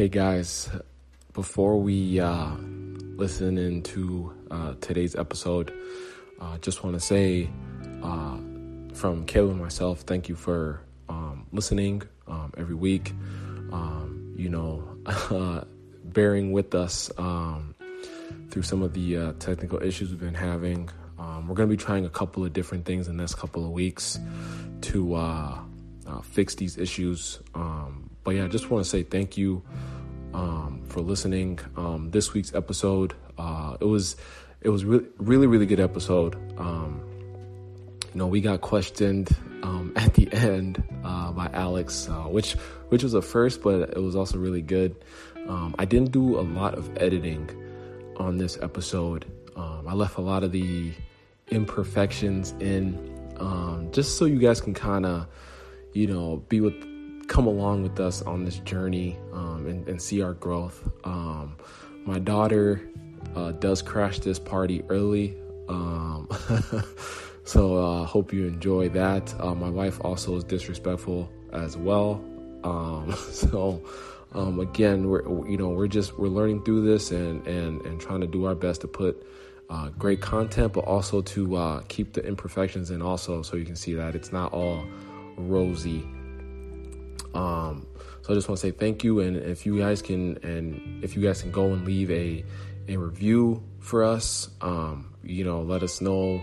[0.00, 0.70] Hey guys,
[1.34, 2.54] before we uh,
[3.16, 5.74] listen into uh, today's episode,
[6.40, 7.50] I uh, just want to say
[8.02, 8.38] uh,
[8.94, 13.12] from Caleb and myself, thank you for um, listening um, every week.
[13.72, 15.66] Um, you know,
[16.02, 17.74] bearing with us um,
[18.48, 20.88] through some of the uh, technical issues we've been having.
[21.18, 23.66] Um, we're going to be trying a couple of different things in the next couple
[23.66, 24.18] of weeks
[24.80, 25.58] to uh,
[26.22, 27.40] fix these issues.
[28.20, 29.62] Um, but yeah, I just want to say thank you
[30.34, 31.58] um, for listening.
[31.76, 34.16] Um, this week's episode, uh, it was
[34.60, 36.36] it was really really really good episode.
[36.58, 37.02] Um,
[38.12, 42.52] you know, we got questioned um, at the end uh, by Alex, uh, which
[42.90, 44.94] which was a first, but it was also really good.
[45.48, 47.48] Um, I didn't do a lot of editing
[48.16, 49.24] on this episode.
[49.56, 50.92] Um, I left a lot of the
[51.48, 53.16] imperfections in,
[53.90, 55.26] just so you guys can kind of,
[55.92, 56.89] you know, be with
[57.30, 60.90] come along with us on this journey um, and, and, see our growth.
[61.04, 61.56] Um,
[62.04, 62.90] my daughter
[63.36, 65.36] uh, does crash this party early.
[65.68, 66.28] Um,
[67.44, 69.32] so uh, hope you enjoy that.
[69.40, 72.20] Uh, my wife also is disrespectful as well.
[72.64, 73.80] Um, so
[74.32, 78.22] um, again, we're you know we're just we're learning through this and and and trying
[78.22, 79.24] to do our best to put
[79.68, 83.76] uh, great content, but also to uh, keep the imperfections in also, so you can
[83.76, 84.84] see that it's not all
[85.36, 86.04] rosy
[87.34, 87.86] um,
[88.22, 91.16] so I just want to say thank you, and if you guys can, and if
[91.16, 92.44] you guys can go and leave a
[92.88, 96.42] a review for us, um, you know, let us know,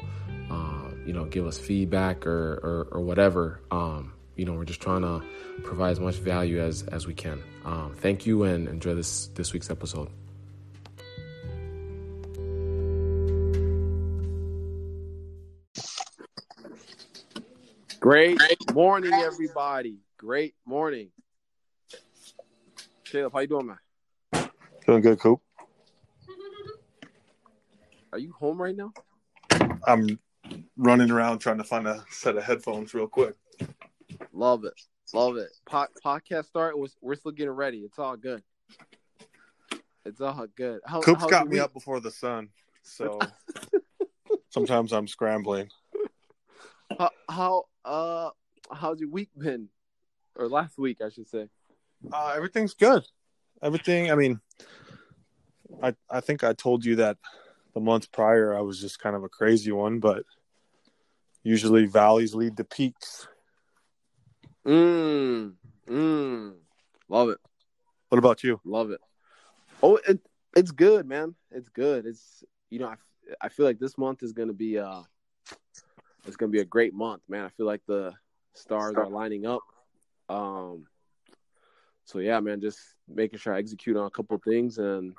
[0.49, 3.61] uh, you know, give us feedback or or, or whatever.
[3.71, 5.23] Um, you know, we're just trying to
[5.63, 7.41] provide as much value as as we can.
[7.65, 10.09] Um, thank you, and enjoy this this week's episode.
[17.99, 18.39] Great
[18.73, 19.97] morning, everybody.
[20.17, 21.09] Great morning.
[23.05, 24.49] Caleb, how you doing, man?
[24.87, 25.39] Doing good, Coop.
[28.11, 28.93] Are you home right now?
[29.85, 30.17] I'm
[30.75, 33.35] running around trying to find a set of headphones real quick.
[34.33, 34.73] Love it.
[35.13, 35.49] Love it.
[35.67, 36.73] Po- podcast start.
[36.99, 37.79] We're still getting ready.
[37.79, 38.41] It's all good.
[40.03, 40.79] It's all good.
[40.83, 42.49] How, Coop's got me up before the sun,
[42.81, 43.19] so
[44.49, 45.69] sometimes I'm scrambling.
[46.97, 48.29] How, how uh
[48.71, 49.69] how's your week been?
[50.37, 51.49] Or last week, I should say.
[52.11, 53.03] Uh, everything's good.
[53.61, 54.11] Everything.
[54.11, 54.39] I mean,
[55.81, 57.17] I I think I told you that
[57.73, 60.23] the month prior I was just kind of a crazy one, but
[61.43, 63.27] usually valleys lead to peaks.
[64.65, 65.53] Mm.
[65.89, 66.53] Mm.
[67.09, 67.39] Love it.
[68.09, 68.59] What about you?
[68.63, 69.01] Love it.
[69.81, 70.19] Oh, it
[70.55, 71.35] it's good, man.
[71.51, 72.05] It's good.
[72.05, 72.95] It's you know I,
[73.41, 75.01] I feel like this month is gonna be uh
[76.25, 77.45] it's gonna be a great month, man.
[77.45, 78.13] I feel like the
[78.53, 79.61] stars are lining up
[80.29, 80.85] um,
[82.05, 85.13] so yeah, man, just making sure I execute on a couple things and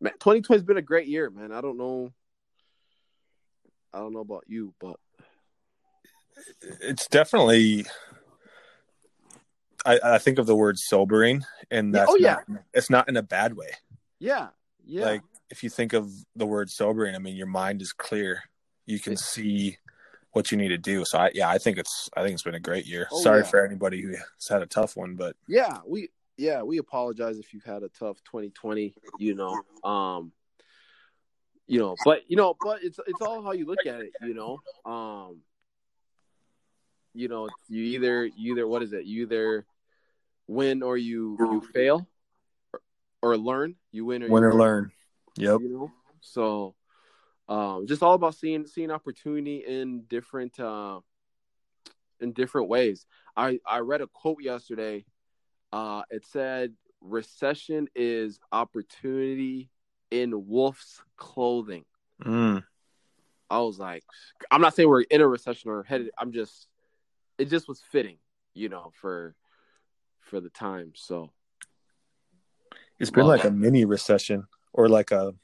[0.00, 1.52] man, 2020 has been a great year, man.
[1.52, 2.12] I don't know,
[3.92, 4.96] I don't know about you, but
[6.80, 7.86] it's definitely.
[9.84, 13.16] I, I think of the word sobering, and that's oh yeah, not, it's not in
[13.16, 13.70] a bad way.
[14.18, 14.48] Yeah,
[14.84, 15.04] yeah.
[15.04, 18.42] Like if you think of the word sobering, I mean, your mind is clear.
[18.84, 19.78] You can see
[20.36, 21.02] what you need to do.
[21.06, 23.08] So I, yeah, I think it's I think it's been a great year.
[23.10, 23.46] Oh, Sorry yeah.
[23.46, 27.64] for anybody who's had a tough one, but yeah, we yeah we apologize if you've
[27.64, 28.94] had a tough 2020.
[29.18, 30.32] You know, um,
[31.66, 34.12] you know, but you know, but it's it's all how you look at it.
[34.20, 35.40] You know, um,
[37.14, 39.06] you know, you either you either what is it?
[39.06, 39.64] You either
[40.46, 42.06] win or you you fail,
[42.74, 42.80] or,
[43.22, 43.74] or learn.
[43.90, 44.58] You win or win or learn.
[44.58, 44.92] learn.
[45.38, 45.60] Yep.
[45.62, 46.74] You know, so
[47.48, 51.00] um, just all about seeing seeing opportunity in different uh,
[52.20, 53.06] in different ways.
[53.36, 55.04] I I read a quote yesterday.
[55.72, 59.70] Uh, it said, "Recession is opportunity
[60.10, 61.84] in wolf's clothing."
[62.24, 62.64] Mm.
[63.48, 64.02] I was like,
[64.50, 66.10] I'm not saying we're in a recession or headed.
[66.18, 66.66] I'm just,
[67.38, 68.18] it just was fitting,
[68.54, 69.36] you know, for
[70.20, 70.92] for the time.
[70.96, 71.30] So
[72.98, 75.34] it's been like a mini recession or like a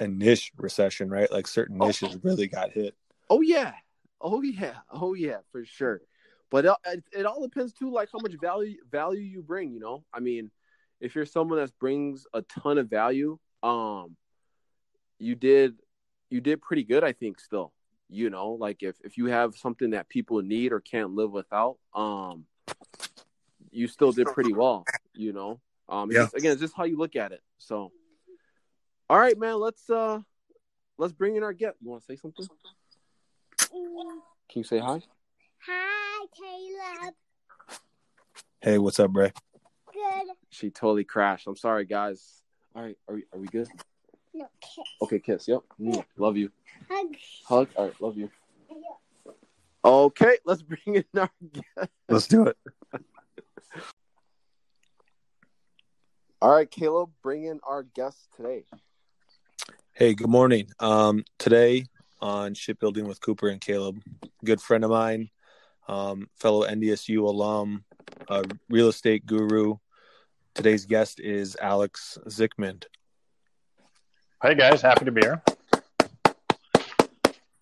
[0.00, 1.30] a niche recession, right?
[1.30, 1.86] Like certain oh.
[1.86, 2.20] niches oh.
[2.22, 2.94] really got hit.
[3.30, 3.72] Oh yeah,
[4.20, 6.02] oh yeah, oh yeah, for sure.
[6.50, 9.72] But it, it all depends too, like how much value value you bring.
[9.72, 10.50] You know, I mean,
[11.00, 14.16] if you're someone that brings a ton of value, um,
[15.18, 15.76] you did
[16.30, 17.40] you did pretty good, I think.
[17.40, 17.72] Still,
[18.08, 21.78] you know, like if if you have something that people need or can't live without,
[21.94, 22.44] um,
[23.70, 24.84] you still did pretty well.
[25.14, 26.24] You know, um, yeah.
[26.24, 27.42] Just, again, it's just how you look at it.
[27.58, 27.90] So.
[29.10, 29.58] All right, man.
[29.60, 30.20] Let's uh,
[30.98, 31.76] let's bring in our guest.
[31.80, 32.46] You want to say something?
[33.70, 35.02] Can you say hi?
[35.66, 37.14] Hi, Caleb.
[38.60, 39.32] Hey, what's up, Ray?
[39.92, 40.28] Good.
[40.50, 41.46] she totally crashed.
[41.46, 42.42] I'm sorry, guys.
[42.74, 43.68] All right, are we, are we good?
[44.32, 44.84] No, kiss.
[45.02, 45.46] Okay, kiss.
[45.46, 45.60] Yep.
[45.80, 46.50] Mm, love you.
[46.90, 47.16] Hug.
[47.46, 47.68] Hug.
[47.76, 48.30] All right, love you.
[49.84, 51.90] Okay, let's bring in our guest.
[52.08, 52.56] Let's do it.
[56.40, 58.64] All right, Caleb, bring in our guest today.
[59.96, 60.66] Hey, good morning.
[60.80, 61.86] Um, today
[62.20, 64.02] on Shipbuilding with Cooper and Caleb,
[64.44, 65.30] good friend of mine,
[65.86, 67.84] um, fellow NDSU alum,
[68.28, 69.76] a real estate guru.
[70.52, 72.86] Today's guest is Alex Zickmund.
[74.42, 75.40] Hey guys, happy to be here.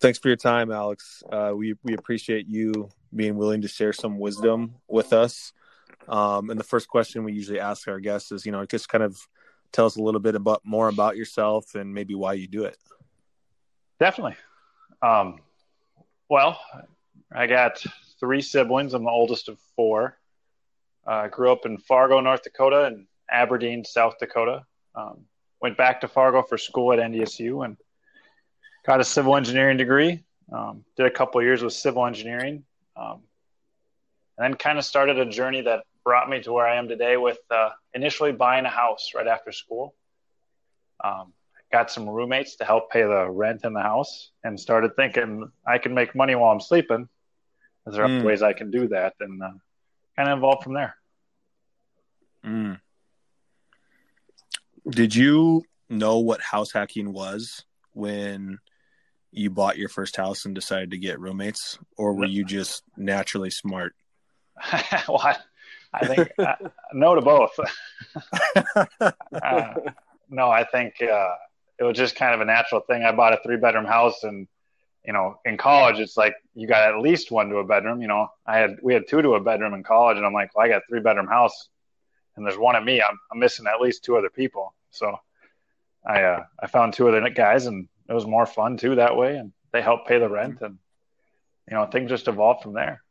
[0.01, 1.23] Thanks for your time, Alex.
[1.31, 5.53] Uh, we we appreciate you being willing to share some wisdom with us.
[6.09, 9.05] Um, and the first question we usually ask our guests is, you know, just kind
[9.05, 9.21] of
[9.73, 12.77] tell us a little bit about more about yourself and maybe why you do it.
[13.99, 14.37] Definitely.
[15.01, 15.41] Um,
[16.29, 16.59] well,
[17.35, 17.83] I got
[18.21, 18.95] three siblings.
[18.95, 20.19] I'm the oldest of four.
[21.07, 24.65] I uh, grew up in Fargo, North Dakota, and Aberdeen, South Dakota.
[24.95, 25.25] Um,
[25.61, 27.77] went back to Fargo for school at NDSU and
[28.87, 30.23] got a civil engineering degree.
[30.53, 32.65] Um, did a couple years with civil engineering,
[32.97, 33.23] um,
[34.37, 37.17] and then kind of started a journey that brought me to where I am today.
[37.17, 39.95] With uh, initially buying a house right after school,
[41.03, 41.33] um,
[41.71, 45.79] got some roommates to help pay the rent in the house, and started thinking I
[45.79, 47.09] can make money while I'm sleeping.
[47.87, 48.25] Is there mm.
[48.25, 49.15] ways I can do that?
[49.21, 49.51] And uh,
[50.17, 50.95] kind of evolved from there.
[52.45, 52.81] Mm.
[54.89, 58.59] Did you know what house hacking was when
[59.31, 63.51] you bought your first house and decided to get roommates, or were you just naturally
[63.51, 63.95] smart?
[65.09, 65.37] well, I,
[65.93, 66.55] I think uh,
[66.93, 67.53] no to both.
[69.01, 69.75] uh,
[70.31, 71.35] no, I think uh,
[71.79, 73.03] it was just kind of a natural thing.
[73.03, 74.49] I bought a three bedroom house, and
[75.05, 78.01] you know, in college, it's like you got at least one to a bedroom.
[78.01, 80.55] You know, I had we had two to a bedroom in college, and I'm like,
[80.55, 81.69] well, I got three bedroom house,
[82.37, 83.03] and there's one of me.
[83.03, 84.75] I'm, I'm missing at least two other people.
[84.91, 85.17] So
[86.07, 89.37] I uh, I found two other guys, and it was more fun too that way,
[89.37, 90.79] and they helped pay the rent, and
[91.69, 93.03] you know things just evolved from there.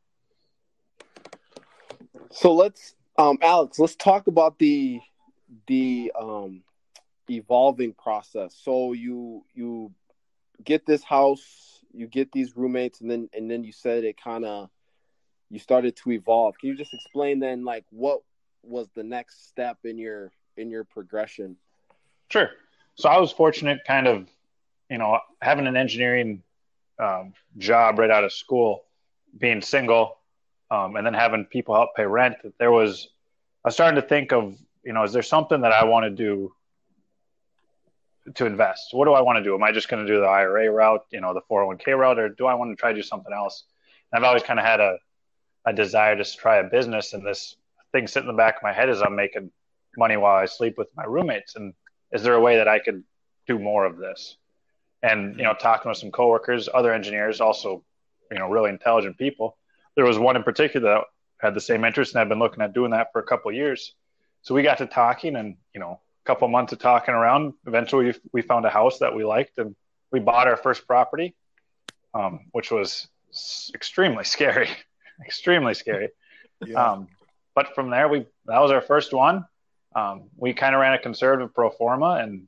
[2.32, 5.00] So let's, um, Alex, let's talk about the
[5.68, 6.64] the um,
[7.30, 8.56] evolving process.
[8.62, 9.92] So you you
[10.64, 14.46] get this house, you get these roommates, and then and then you said it kind
[14.46, 14.70] of
[15.50, 16.58] you started to evolve.
[16.58, 18.22] Can you just explain then, like what
[18.64, 21.58] was the next step in your in your progression?
[22.30, 22.50] Sure.
[22.96, 24.28] So I was fortunate, kind of
[24.90, 26.44] you know, having an engineering
[27.00, 28.84] um, job right out of school,
[29.38, 30.18] being single,
[30.72, 33.10] um, and then having people help pay rent, there was,
[33.64, 36.10] I was starting to think of, you know, is there something that I want to
[36.10, 36.54] do
[38.36, 38.94] to invest?
[38.94, 39.54] What do I want to do?
[39.54, 42.30] Am I just going to do the IRA route, you know, the 401k route, or
[42.30, 43.66] do I want to try to do something else?
[44.12, 44.98] And I've always kind of had a,
[45.66, 47.56] a desire to try a business, and this
[47.92, 49.52] thing sitting in the back of my head is I'm making
[49.98, 51.74] money while I sleep with my roommates, and
[52.12, 53.04] is there a way that I could
[53.46, 54.38] do more of this?
[55.04, 57.84] and you know talking with some coworkers other engineers also
[58.32, 59.58] you know really intelligent people
[59.96, 61.04] there was one in particular that
[61.40, 63.56] had the same interest and i've been looking at doing that for a couple of
[63.56, 63.94] years
[64.42, 67.54] so we got to talking and you know a couple of months of talking around
[67.68, 69.76] eventually we found a house that we liked and
[70.12, 71.36] we bought our first property
[72.14, 73.08] um, which was
[73.74, 74.70] extremely scary
[75.26, 76.10] extremely scary
[76.66, 76.92] yeah.
[76.92, 77.08] um,
[77.56, 79.46] but from there we that was our first one
[79.96, 82.48] um, we kind of ran a conservative pro forma and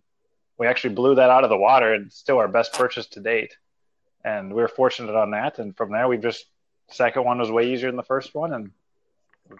[0.57, 3.57] we actually blew that out of the water and still our best purchase to date.
[4.23, 5.59] And we were fortunate on that.
[5.59, 6.45] And from there, we've just
[6.89, 8.71] second one was way easier than the first one, and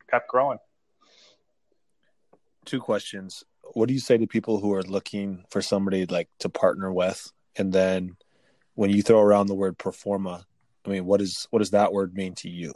[0.09, 0.59] kept growing.
[2.65, 3.43] Two questions.
[3.73, 7.31] What do you say to people who are looking for somebody like to partner with?
[7.55, 8.17] And then
[8.75, 10.45] when you throw around the word pro forma,
[10.85, 12.73] I mean, what is what does that word mean to you?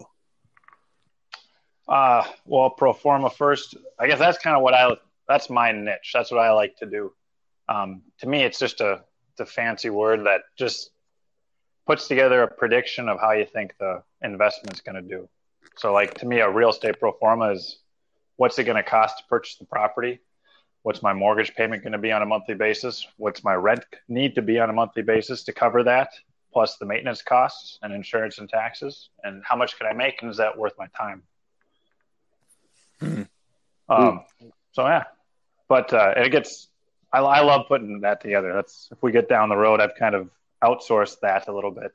[1.87, 3.75] Uh, well, pro forma first.
[3.99, 4.95] I guess that's kind of what I
[5.27, 6.11] that's my niche.
[6.13, 7.13] That's what I like to do.
[7.69, 9.03] Um, to me, it's just a,
[9.39, 10.91] a fancy word that just
[11.87, 15.27] puts together a prediction of how you think the investment's going to do.
[15.77, 17.79] So, like to me, a real estate pro forma is
[18.35, 20.19] what's it going to cost to purchase the property?
[20.83, 23.07] What's my mortgage payment going to be on a monthly basis?
[23.17, 26.09] What's my rent need to be on a monthly basis to cover that?
[26.53, 29.09] Plus the maintenance costs and insurance and taxes.
[29.23, 30.21] And how much can I make?
[30.21, 31.23] And is that worth my time?
[33.01, 33.23] Mm-hmm.
[33.89, 34.23] Um,
[34.71, 35.03] so yeah,
[35.69, 36.69] but uh, it gets
[37.13, 38.53] I, I love putting that together.
[38.53, 40.29] That's if we get down the road, I've kind of
[40.63, 41.91] outsourced that a little bit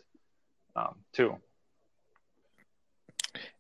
[0.77, 1.37] um, too.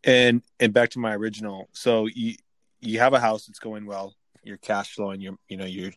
[0.04, 1.68] And and back to my original.
[1.72, 2.34] So you
[2.80, 4.14] you have a house that's going well.
[4.42, 5.20] You're cash flowing.
[5.20, 5.92] You're you know you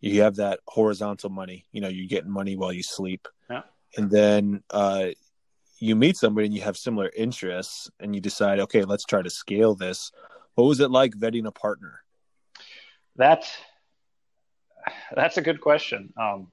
[0.00, 1.66] you have that horizontal money.
[1.72, 3.28] You know you're getting money while you sleep.
[3.50, 3.62] Yeah.
[3.96, 5.08] And then uh,
[5.78, 9.30] you meet somebody and you have similar interests, and you decide, okay, let's try to
[9.30, 10.12] scale this.
[10.54, 12.00] What was it like vetting a partner?
[13.16, 13.50] That's
[15.14, 16.12] that's a good question.
[16.16, 16.50] Um,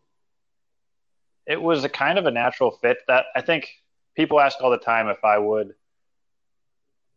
[1.46, 3.70] it was a kind of a natural fit that I think
[4.16, 5.76] people ask all the time if I would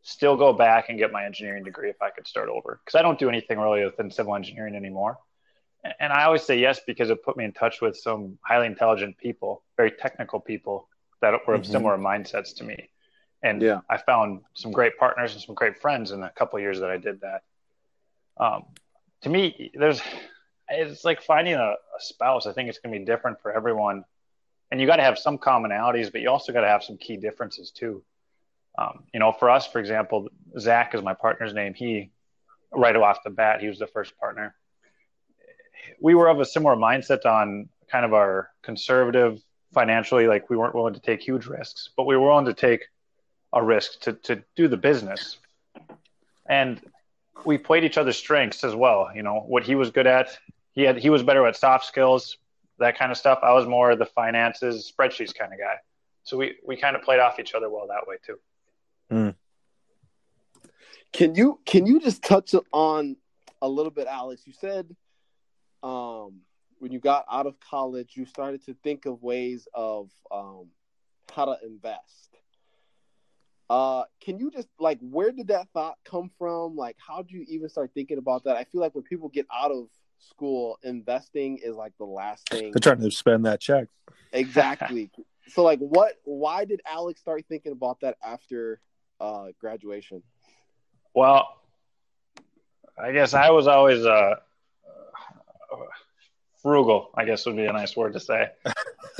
[0.03, 3.03] still go back and get my engineering degree if I could start over because I
[3.03, 5.19] don't do anything really within civil engineering anymore.
[6.01, 9.17] And I always say yes because it put me in touch with some highly intelligent
[9.17, 10.89] people, very technical people
[11.21, 11.73] that were of mm-hmm.
[11.73, 12.91] similar mindsets to me.
[13.43, 13.81] And yeah.
[13.89, 16.97] I found some great partners and some great friends in a couple years that I
[16.97, 17.43] did that.
[18.37, 18.65] Um,
[19.23, 20.01] to me, there's
[20.69, 22.47] it's like finding a, a spouse.
[22.47, 24.05] I think it's going to be different for everyone,
[24.71, 27.17] and you got to have some commonalities, but you also got to have some key
[27.17, 28.03] differences too.
[28.77, 31.75] Um, you know, for us, for example, Zach is my partner's name.
[31.75, 32.11] He,
[32.73, 34.55] right off the bat, he was the first partner.
[36.01, 40.75] We were of a similar mindset on kind of our conservative financially, like we weren't
[40.75, 42.85] willing to take huge risks, but we were willing to take
[43.53, 45.39] a risk to to do the business.
[46.49, 46.81] And
[47.45, 49.11] we played each other's strengths as well.
[49.15, 50.39] You know what he was good at.
[50.73, 52.37] He had he was better at soft skills,
[52.79, 53.41] that kind of stuff.
[53.43, 55.77] I was more the finances, spreadsheets kind of guy.
[56.23, 58.39] So we we kind of played off each other well that way too.
[59.11, 59.35] Mm.
[61.13, 63.17] Can you can you just touch on
[63.63, 64.43] a little bit, Alex?
[64.47, 64.95] You said
[65.83, 66.41] um,
[66.79, 70.69] when you got out of college, you started to think of ways of um,
[71.35, 72.37] how to invest.
[73.71, 76.77] Uh, can you just like where did that thought come from?
[76.77, 78.57] Like, how do you even start thinking about that?
[78.57, 82.73] I feel like when people get out of school, investing is like the last thing.
[82.73, 83.89] They're trying to spend that check.
[84.33, 85.11] Exactly.
[85.49, 86.15] so, like, what?
[86.25, 88.81] Why did Alex start thinking about that after
[89.21, 90.23] uh, graduation?
[91.15, 91.49] Well,
[92.97, 94.37] I guess I was always uh,
[96.63, 97.11] frugal.
[97.15, 98.51] I guess would be a nice word to say.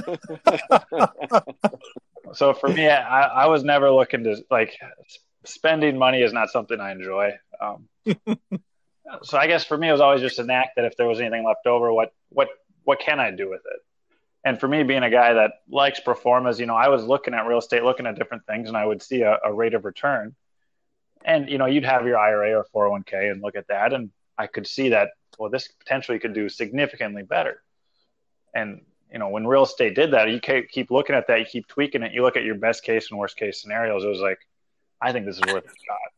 [2.35, 4.79] so for me, I, I, was never looking to like
[5.45, 7.33] spending money is not something I enjoy.
[7.61, 7.89] Um,
[9.23, 11.21] so I guess for me, it was always just a knack that if there was
[11.21, 12.49] anything left over, what what
[12.85, 13.81] what can I do with it?
[14.45, 17.47] And for me, being a guy that likes performance, you know, I was looking at
[17.47, 20.35] real estate, looking at different things, and I would see a, a rate of return.
[21.25, 24.47] And you know, you'd have your IRA or 401k and look at that, and I
[24.47, 27.63] could see that well, this potentially could do significantly better.
[28.55, 31.67] And you know, when real estate did that, you keep looking at that, you keep
[31.67, 34.05] tweaking it, you look at your best case and worst case scenarios.
[34.05, 34.39] It was like,
[35.01, 36.13] I think this is worth a shot.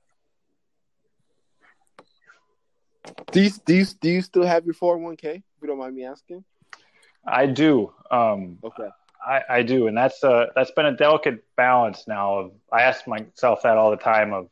[3.33, 5.25] Do you do you do you still have your 401k?
[5.25, 6.45] If you don't mind me asking.
[7.27, 7.93] I do.
[8.11, 8.89] Um, okay.
[9.25, 12.39] I, I do, and that's uh that's been a delicate balance now.
[12.39, 14.33] Of I ask myself that all the time.
[14.33, 14.49] Of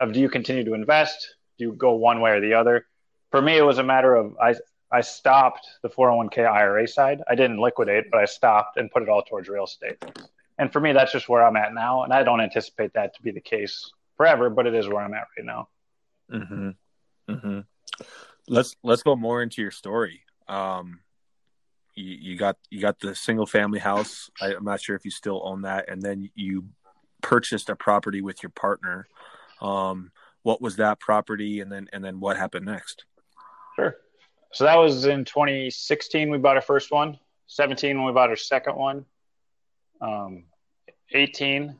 [0.00, 1.34] of do you continue to invest?
[1.58, 2.86] Do you go one way or the other?
[3.30, 4.54] For me, it was a matter of I
[4.90, 7.22] I stopped the 401k IRA side.
[7.28, 10.04] I didn't liquidate, but I stopped and put it all towards real estate.
[10.58, 12.02] And for me, that's just where I'm at now.
[12.04, 15.14] And I don't anticipate that to be the case forever, but it is where I'm
[15.14, 15.68] at right now.
[16.32, 16.70] Mm-hmm.
[17.28, 17.60] Mm-hmm.
[18.48, 20.22] Let's let's go more into your story.
[20.48, 21.00] Um,
[21.94, 24.30] you, you got you got the single family house.
[24.40, 26.66] I, I'm not sure if you still own that, and then you
[27.22, 29.06] purchased a property with your partner.
[29.60, 33.04] Um, what was that property, and then and then what happened next?
[33.74, 33.96] Sure.
[34.52, 36.30] So that was in 2016.
[36.30, 37.18] We bought our first one.
[37.48, 39.04] 17 when we bought our second one.
[40.00, 40.44] Um,
[41.12, 41.78] 18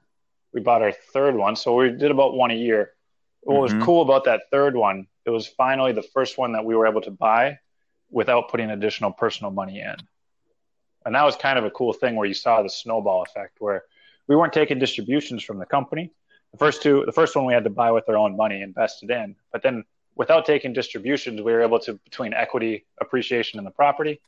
[0.57, 1.55] we bought our third one.
[1.55, 2.93] So we did about one a year.
[3.47, 3.77] What mm-hmm.
[3.79, 6.89] was cool about that third one, it was finally the first one that we were
[6.89, 7.61] able to buy
[8.11, 9.95] without putting additional personal money in.
[11.05, 13.85] And that was kind of a cool thing where you saw the snowball effect where
[14.27, 16.11] we weren't taking distributions from the company.
[16.51, 19.13] The first two, the first one we had to buy with our own money invested
[19.13, 19.85] in, but then
[20.17, 24.21] without taking distributions, we were able to between equity appreciation in the property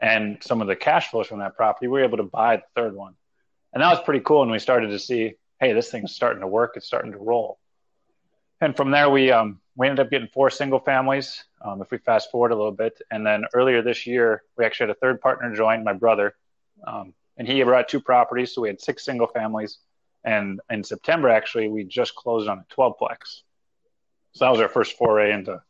[0.00, 2.62] and some of the cash flows from that property, we were able to buy the
[2.76, 3.14] third one.
[3.72, 4.42] And that was pretty cool.
[4.42, 6.74] And we started to see, hey, this thing's starting to work.
[6.76, 7.58] It's starting to roll
[8.60, 11.44] and from there we um, we ended up getting four single families.
[11.62, 14.88] Um, if we fast forward a little bit, and then earlier this year we actually
[14.88, 16.34] had a third partner join, my brother,
[16.86, 19.78] um, and he brought two properties, so we had six single families.
[20.24, 23.42] And in September, actually, we just closed on a 12plex.
[24.32, 25.62] So that was our first foray into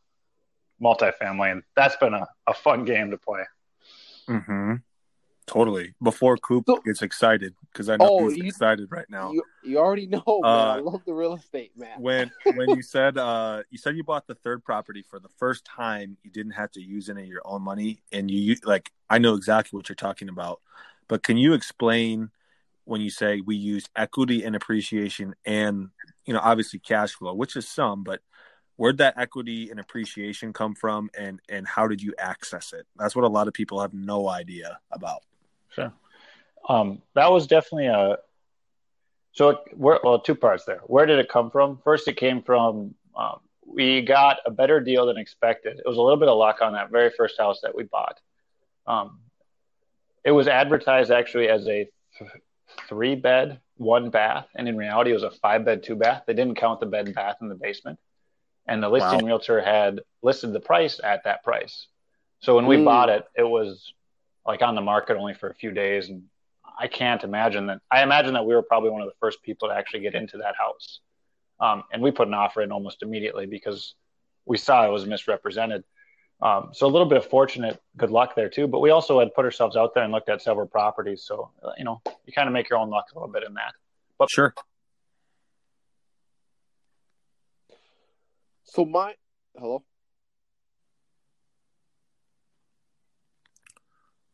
[0.83, 3.43] multifamily, and that's been a, a fun game to play.
[4.29, 4.75] Mm-hmm.
[5.47, 5.95] Totally.
[6.03, 9.31] Before Coop so, gets excited, because I know oh, he's you, excited right now.
[9.31, 10.45] You, you already know, man.
[10.45, 12.01] Uh, I love the real estate, man.
[12.01, 15.65] When when you said uh, you said you bought the third property for the first
[15.65, 19.19] time, you didn't have to use any of your own money, and you like I
[19.19, 20.61] know exactly what you're talking about.
[21.07, 22.31] But can you explain
[22.85, 25.91] when you say we used equity and appreciation, and
[26.25, 28.21] you know obviously cash flow, which is some, but
[28.75, 32.85] where'd that equity and appreciation come from, and and how did you access it?
[32.97, 35.23] That's what a lot of people have no idea about.
[35.77, 35.93] Sure.
[36.69, 38.19] Um, that was definitely a.
[39.33, 40.81] So, it, where, well, two parts there.
[40.87, 41.79] Where did it come from?
[41.85, 45.79] First, it came from um, we got a better deal than expected.
[45.79, 48.19] It was a little bit of luck on that very first house that we bought.
[48.87, 49.21] Um,
[50.25, 52.31] it was advertised actually as a th-
[52.89, 56.23] three bed, one bath, and in reality, it was a five bed, two bath.
[56.27, 57.99] They didn't count the bed and bath in the basement,
[58.67, 59.27] and the listing wow.
[59.27, 61.89] realtor had listed the price at that price.
[62.41, 62.85] So when we mm.
[62.85, 63.93] bought it, it was
[64.47, 66.23] like on the market only for a few days, and
[66.79, 67.81] I can't imagine that.
[67.91, 70.39] I imagine that we were probably one of the first people to actually get into
[70.39, 71.01] that house,
[71.61, 73.95] um, and we put an offer in almost immediately because
[74.45, 75.85] we saw it was misrepresented.
[76.43, 79.35] Um, so a little bit of fortunate good luck there too, but we also had
[79.35, 81.25] put ourselves out there and looked at several properties.
[81.25, 83.73] So you know, you kind of make your own luck a little bit in that.
[84.19, 84.55] But sure.
[88.65, 89.15] So my
[89.57, 89.83] hello.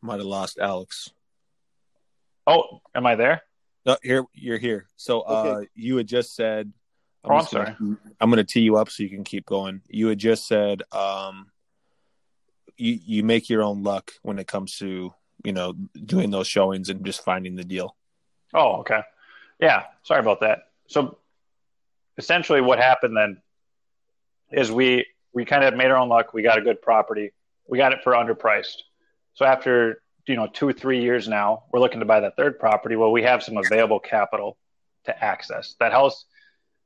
[0.03, 1.09] Might have lost Alex.
[2.45, 3.41] Oh, am I there?
[3.85, 4.87] No, here you're here.
[4.97, 6.73] So uh, you had just said.
[7.23, 7.75] I'm oh, I'm sorry.
[7.79, 9.81] Gonna, I'm going to tee you up so you can keep going.
[9.87, 11.47] You had just said um,
[12.75, 15.13] you you make your own luck when it comes to
[15.45, 15.73] you know
[16.05, 17.95] doing those showings and just finding the deal.
[18.53, 19.03] Oh, okay.
[19.61, 20.63] Yeah, sorry about that.
[20.87, 21.17] So
[22.17, 23.41] essentially, what happened then
[24.51, 26.33] is we we kind of made our own luck.
[26.33, 27.31] We got a good property.
[27.69, 28.81] We got it for underpriced.
[29.33, 32.59] So after you know two or three years now, we're looking to buy that third
[32.59, 32.95] property.
[32.95, 34.57] Well, we have some available capital
[35.05, 35.75] to access.
[35.79, 36.25] That house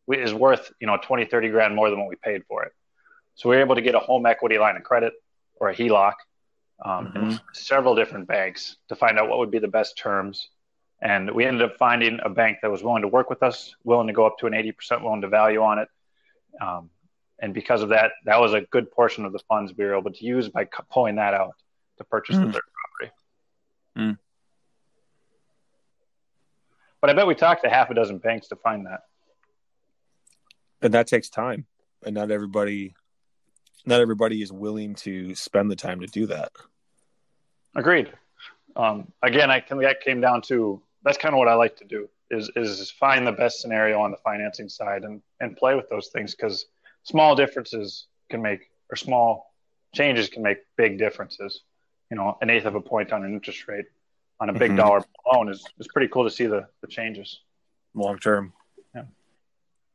[0.10, 2.72] is worth you know 20, 30 grand more than what we paid for it.
[3.36, 5.14] So we are able to get a home equity line of credit
[5.60, 6.14] or a HELOC,
[6.84, 7.36] um, mm-hmm.
[7.54, 10.50] several different banks to find out what would be the best terms.
[11.00, 14.08] And we ended up finding a bank that was willing to work with us, willing
[14.08, 15.88] to go up to an 80% loan to value on it.
[16.60, 16.90] Um,
[17.40, 20.12] and because of that, that was a good portion of the funds we were able
[20.12, 21.54] to use by pulling that out
[21.98, 22.46] to purchase mm.
[22.46, 22.62] the third
[23.00, 23.18] property.
[23.98, 24.18] Mm.
[27.02, 29.02] But I bet we talked to half a dozen banks to find that.
[30.82, 31.66] And that takes time.
[32.06, 32.96] And not everybody
[33.86, 36.52] not everybody is willing to spend the time to do that.
[37.76, 38.12] Agreed.
[38.76, 41.86] Um, again, I can, that came down to that's kind of what I like to
[41.86, 45.90] do is is find the best scenario on the financing side and and play with
[45.90, 46.66] those things because
[47.04, 49.54] small differences can make or small
[49.94, 51.62] changes can make big differences.
[52.10, 53.86] You know, an eighth of a point on an interest rate
[54.40, 54.78] on a big mm-hmm.
[54.78, 57.42] dollar loan is is pretty cool to see the the changes
[57.94, 58.54] long term.
[58.96, 59.04] Yeah.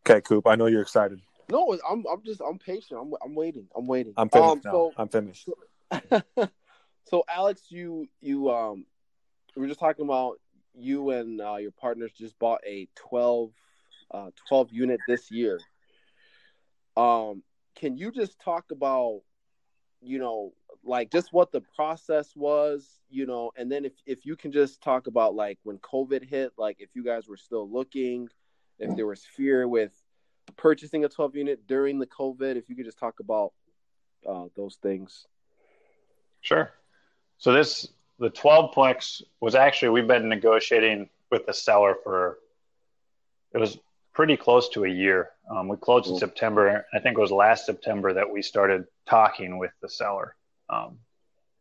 [0.06, 0.46] Okay, Coop.
[0.46, 1.20] I know you're excited.
[1.48, 2.98] No, I'm I'm just I'm patient.
[3.00, 3.68] I'm I'm waiting.
[3.76, 4.14] I'm waiting.
[4.16, 4.66] I'm finished.
[4.66, 5.48] Um, so, I'm finished.
[6.10, 6.22] So,
[7.04, 8.86] so, Alex, you you um
[9.56, 10.40] we were just talking about
[10.74, 13.50] you and uh, your partners just bought a 12
[14.12, 15.60] uh 12 unit this year.
[16.96, 17.42] Um
[17.74, 19.22] can you just talk about
[20.02, 20.52] you know
[20.84, 24.82] like just what the process was, you know, and then if if you can just
[24.82, 28.28] talk about like when COVID hit, like if you guys were still looking,
[28.78, 29.92] if there was fear with
[30.56, 32.56] purchasing a 12 unit during the COVID.
[32.56, 33.52] If you could just talk about
[34.28, 35.26] uh, those things.
[36.40, 36.70] Sure.
[37.38, 37.88] So this
[38.18, 42.38] the 12 plex was actually we've been negotiating with the seller for
[43.52, 43.78] it was
[44.12, 45.30] pretty close to a year.
[45.50, 46.86] Um, we closed in September.
[46.92, 50.34] I think it was last September that we started talking with the seller.
[50.68, 50.98] Um,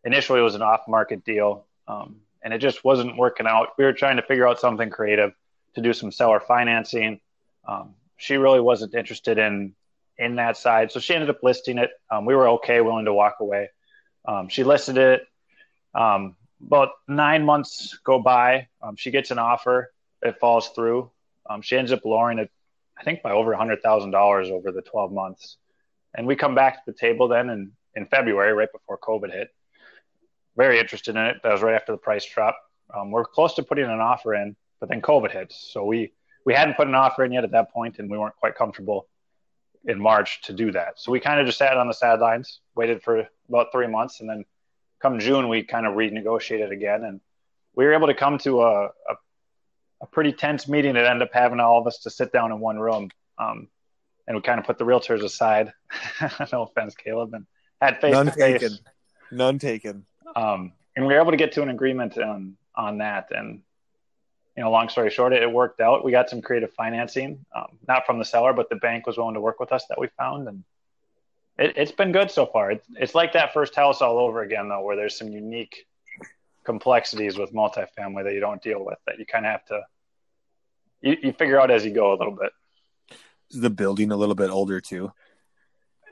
[0.03, 3.69] initially, it was an off-market deal, um, and it just wasn't working out.
[3.77, 5.33] We were trying to figure out something creative
[5.75, 7.19] to do some seller financing.
[7.67, 9.73] Um, she really wasn't interested in
[10.17, 11.89] in that side, so she ended up listing it.
[12.11, 13.69] Um, we were okay, willing to walk away.
[14.25, 15.23] Um, she listed it.
[15.95, 18.67] Um, about nine months go by.
[18.81, 19.91] Um, she gets an offer.
[20.21, 21.09] It falls through.
[21.49, 22.51] Um, she ends up lowering it,
[23.01, 25.57] I think, by over hundred thousand dollars over the twelve months.
[26.13, 29.49] And we come back to the table then in in February, right before COVID hit.
[30.55, 31.37] Very interested in it.
[31.43, 32.57] That was right after the price drop.
[32.95, 35.51] Um, we're close to putting an offer in, but then COVID hit.
[35.51, 36.13] So we
[36.45, 39.07] we hadn't put an offer in yet at that point, and we weren't quite comfortable
[39.85, 40.99] in March to do that.
[40.99, 44.29] So we kind of just sat on the sidelines, waited for about three months, and
[44.29, 44.45] then
[45.01, 47.19] come June we kind of renegotiated again, and
[47.73, 49.15] we were able to come to a, a,
[50.01, 52.59] a pretty tense meeting that ended up having all of us to sit down in
[52.59, 53.09] one room.
[53.37, 53.67] Um,
[54.27, 55.73] and we kind of put the realtors aside.
[56.51, 57.45] no offense, Caleb, and
[57.81, 58.69] had face None to taken.
[58.69, 58.81] face.
[59.31, 60.05] None taken.
[60.35, 63.61] Um, and we were able to get to an agreement on on that, and
[64.55, 66.05] you know, long story short, it, it worked out.
[66.05, 69.33] We got some creative financing, um, not from the seller, but the bank was willing
[69.33, 70.63] to work with us that we found, and
[71.57, 72.71] it, has been good so far.
[72.71, 75.85] It's, it's like that first house all over again, though, where there's some unique
[76.63, 79.81] complexities with multifamily that you don't deal with that you kind of have to
[81.01, 82.51] you, you figure out as you go a little bit.
[83.49, 85.11] Is the building a little bit older too?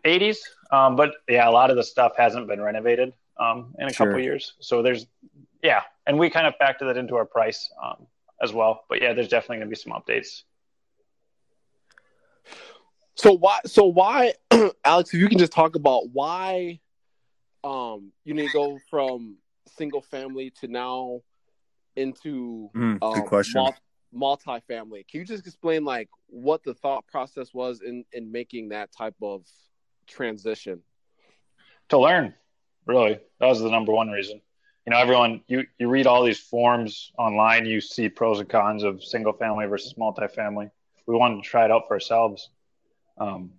[0.06, 0.38] 80s,
[0.72, 4.08] um, but yeah, a lot of the stuff hasn't been renovated um, in a sure.
[4.08, 4.54] couple years.
[4.60, 5.06] So there's,
[5.62, 7.70] yeah, and we kind of factor that into our price.
[7.84, 8.08] Um,
[8.42, 8.86] as well.
[8.90, 10.44] But yeah, there's definitely going to be some updates.
[13.16, 13.60] So why?
[13.66, 14.34] So why,
[14.86, 15.14] Alex?
[15.14, 16.80] If you can just talk about why,
[17.64, 19.36] um, you need to go from
[19.70, 21.22] single family to now
[21.96, 23.62] into Mm, um, question.
[23.62, 23.76] mul-
[24.14, 25.08] multifamily.
[25.08, 29.16] Can you just explain like what the thought process was in in making that type
[29.22, 29.46] of
[30.08, 30.82] transition?
[31.90, 32.34] to learn
[32.86, 34.40] really that was the number one reason
[34.86, 38.84] you know everyone you you read all these forms online you see pros and cons
[38.84, 40.70] of single family versus multifamily
[41.08, 42.50] we wanted to try it out for ourselves
[43.18, 43.52] um,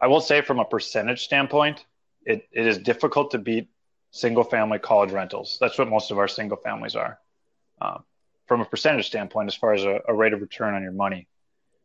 [0.00, 1.84] i will say from a percentage standpoint
[2.24, 3.68] it, it is difficult to beat
[4.14, 7.18] single family college rentals that's what most of our single families are
[7.80, 8.04] um,
[8.46, 11.26] from a percentage standpoint as far as a, a rate of return on your money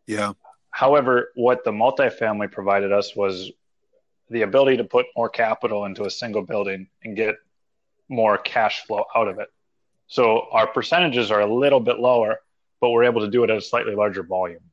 [0.06, 0.34] Yeah.
[0.72, 3.52] However, what the multifamily provided us was
[4.30, 7.36] the ability to put more capital into a single building and get
[8.08, 9.50] more cash flow out of it.
[10.08, 12.40] So our percentages are a little bit lower,
[12.80, 14.64] but we're able to do it at a slightly larger volume.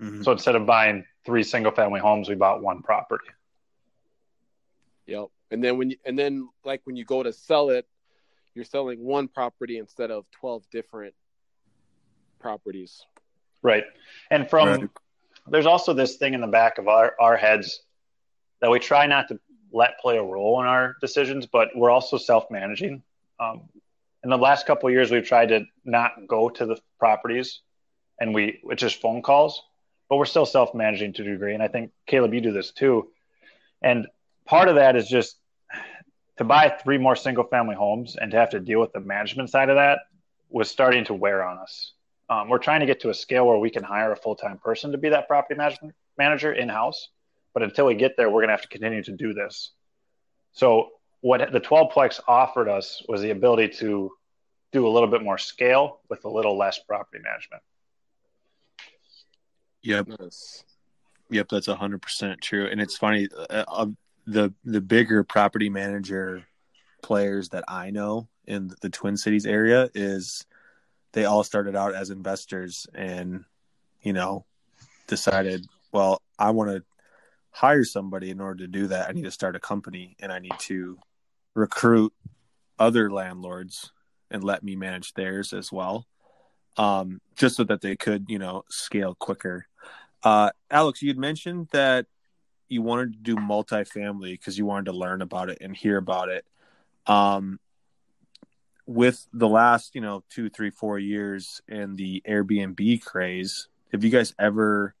[0.00, 0.24] Mhm.
[0.24, 3.30] So instead of buying three single family homes, we bought one property.
[5.06, 5.28] Yep.
[5.50, 7.86] And then when you and then like when you go to sell it,
[8.54, 11.14] you're selling one property instead of twelve different
[12.38, 13.04] properties.
[13.62, 13.84] Right.
[14.30, 14.90] And from Right.
[15.48, 17.82] there's also this thing in the back of our, our heads
[18.60, 19.40] that we try not to
[19.72, 23.02] let play a role in our decisions, but we're also self managing.
[23.40, 23.68] Um,
[24.24, 27.60] in the last couple of years, we've tried to not go to the properties
[28.20, 29.62] and we, which is phone calls,
[30.08, 31.54] but we're still self managing to a degree.
[31.54, 33.08] And I think Caleb, you do this too.
[33.82, 34.06] And
[34.48, 35.36] part of that is just
[36.38, 39.50] to buy three more single family homes and to have to deal with the management
[39.50, 40.00] side of that
[40.48, 41.92] was starting to wear on us.
[42.30, 44.58] Um, we're trying to get to a scale where we can hire a full time
[44.58, 47.08] person to be that property management manager in house.
[47.54, 49.72] But until we get there, we're going to have to continue to do this.
[50.52, 54.12] So, what the 12plex offered us was the ability to
[54.70, 57.62] do a little bit more scale with a little less property management.
[59.82, 60.08] Yep.
[61.30, 62.68] Yep, that's hundred percent true.
[62.70, 63.86] And it's funny, uh, uh,
[64.28, 66.44] the the bigger property manager
[67.02, 70.46] players that I know in the Twin Cities area is
[71.12, 73.44] they all started out as investors and
[74.02, 74.44] you know
[75.06, 76.84] decided, well, I want to
[77.50, 79.08] hire somebody in order to do that.
[79.08, 80.98] I need to start a company and I need to
[81.54, 82.12] recruit
[82.78, 83.90] other landlords
[84.30, 86.06] and let me manage theirs as well.
[86.76, 89.66] Um, just so that they could, you know, scale quicker.
[90.22, 92.06] Uh, Alex, you'd mentioned that
[92.68, 96.28] you wanted to do multifamily because you wanted to learn about it and hear about
[96.28, 96.44] it.
[97.06, 97.58] Um,
[98.86, 104.10] with the last, you know, two, three, four years in the Airbnb craze, have you
[104.10, 104.94] guys ever,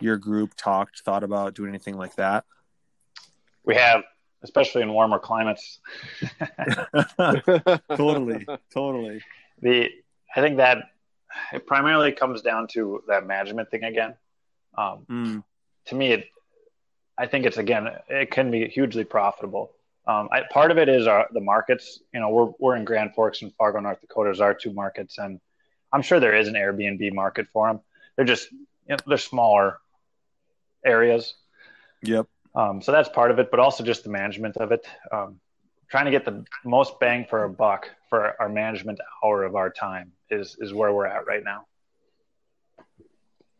[0.00, 2.44] your group talked, thought about doing anything like that?
[3.64, 4.02] We have,
[4.42, 5.80] especially in warmer climates,
[7.96, 9.22] totally, totally.
[9.60, 9.90] the
[10.34, 10.78] I think that
[11.52, 14.14] it primarily comes down to that management thing again.
[14.76, 15.44] Um, Mm,
[15.86, 16.28] to me, it,
[17.18, 19.72] I think it's again, it can be hugely profitable.
[20.06, 22.00] Um, I, part of it is our, the markets.
[22.14, 25.18] You know, we're we're in Grand Forks and Fargo, North Dakota, is our two markets,
[25.18, 25.40] and
[25.92, 27.80] I'm sure there is an Airbnb market for them.
[28.16, 29.78] They're just you know, they're smaller
[30.84, 31.34] areas,
[32.02, 32.26] yep.
[32.54, 33.50] um, so that's part of it.
[33.50, 34.86] But also just the management of it.
[35.12, 35.40] Um,
[35.90, 39.70] trying to get the most bang for our buck for our management hour of our
[39.70, 41.66] time is is where we're at right now.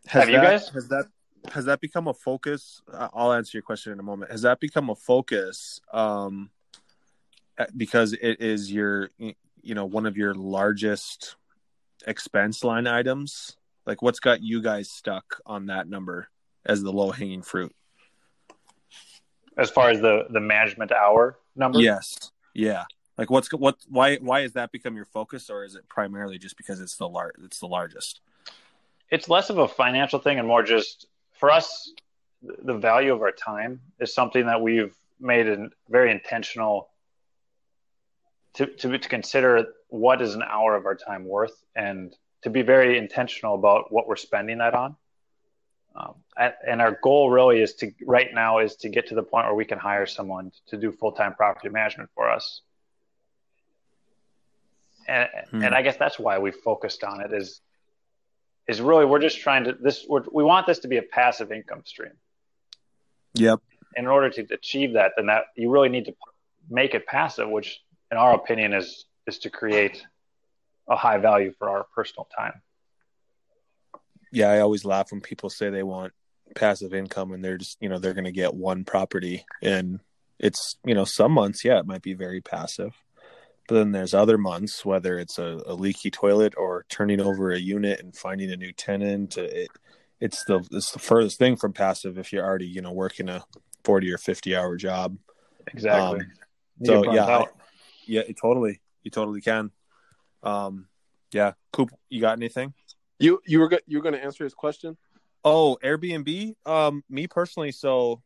[0.06, 0.68] Has Have you guys?
[0.70, 1.06] Has that
[1.52, 2.82] has that become a focus?
[2.92, 4.30] I'll answer your question in a moment.
[4.30, 5.80] Has that become a focus?
[5.92, 6.50] Um,
[7.58, 11.36] uh, because it is your, you know, one of your largest
[12.06, 13.56] expense line items.
[13.86, 16.28] Like, what's got you guys stuck on that number
[16.64, 17.74] as the low hanging fruit?
[19.56, 22.30] As far as the the management hour number, Yes.
[22.54, 22.84] Yeah.
[23.16, 23.76] Like, what's what?
[23.88, 24.16] Why?
[24.16, 27.34] Why has that become your focus, or is it primarily just because it's the lar-
[27.42, 28.20] It's the largest.
[29.10, 31.06] it's less of a financial thing and more just
[31.38, 31.92] for us
[32.42, 36.88] the value of our time is something that we've made a very intentional
[38.54, 42.62] to, to, to consider what is an hour of our time worth and to be
[42.62, 44.96] very intentional about what we're spending that on
[45.96, 46.14] um,
[46.66, 49.54] and our goal really is to right now is to get to the point where
[49.54, 52.62] we can hire someone to do full-time property management for us
[55.08, 55.62] and, Hmm.
[55.64, 57.60] and i guess that's why we focused on it is
[58.68, 61.50] is really we're just trying to this we're, we want this to be a passive
[61.50, 62.12] income stream
[63.34, 63.60] Yep.
[63.96, 66.14] in order to achieve that then that you really need to
[66.70, 70.04] make it passive which in our opinion is is to create
[70.88, 72.60] a high value for our personal time
[74.30, 76.12] yeah, I always laugh when people say they want
[76.54, 80.00] passive income and they're just, you know, they're going to get one property and
[80.38, 82.94] it's, you know, some months, yeah, it might be very passive.
[83.68, 87.58] But then there's other months, whether it's a, a leaky toilet or turning over a
[87.58, 89.68] unit and finding a new tenant, it
[90.20, 93.44] it's the it's the furthest thing from passive if you're already you know working a
[93.84, 95.16] 40 or 50 hour job.
[95.72, 96.20] Exactly.
[96.20, 96.26] Um,
[96.82, 97.46] so yeah I-
[98.06, 99.70] yeah totally you totally can.
[100.42, 100.88] Um
[101.32, 101.52] yeah.
[101.72, 102.72] Coop you got anything?
[103.18, 104.96] You you were go- you were going to answer his question.
[105.44, 106.54] oh airbnb?
[106.64, 108.22] Um me personally so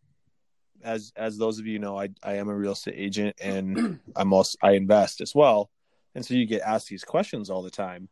[0.84, 4.32] as as those of you know i i am a real estate agent and i'm
[4.32, 5.70] also i invest as well
[6.14, 8.08] and so you get asked these questions all the time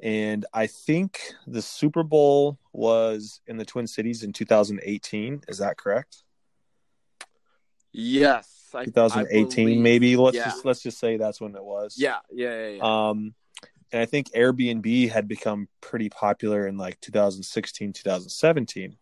[0.00, 5.76] and i think the super bowl was in the twin cities in 2018 is that
[5.76, 6.22] correct
[7.92, 10.44] Yes, I, I 2018 believe- maybe let's yeah.
[10.44, 12.68] just let's just say that's when it was Yeah, yeah, yeah.
[12.76, 13.08] yeah.
[13.08, 13.34] um
[13.92, 18.96] and i think airbnb had become pretty popular in like 2016 2017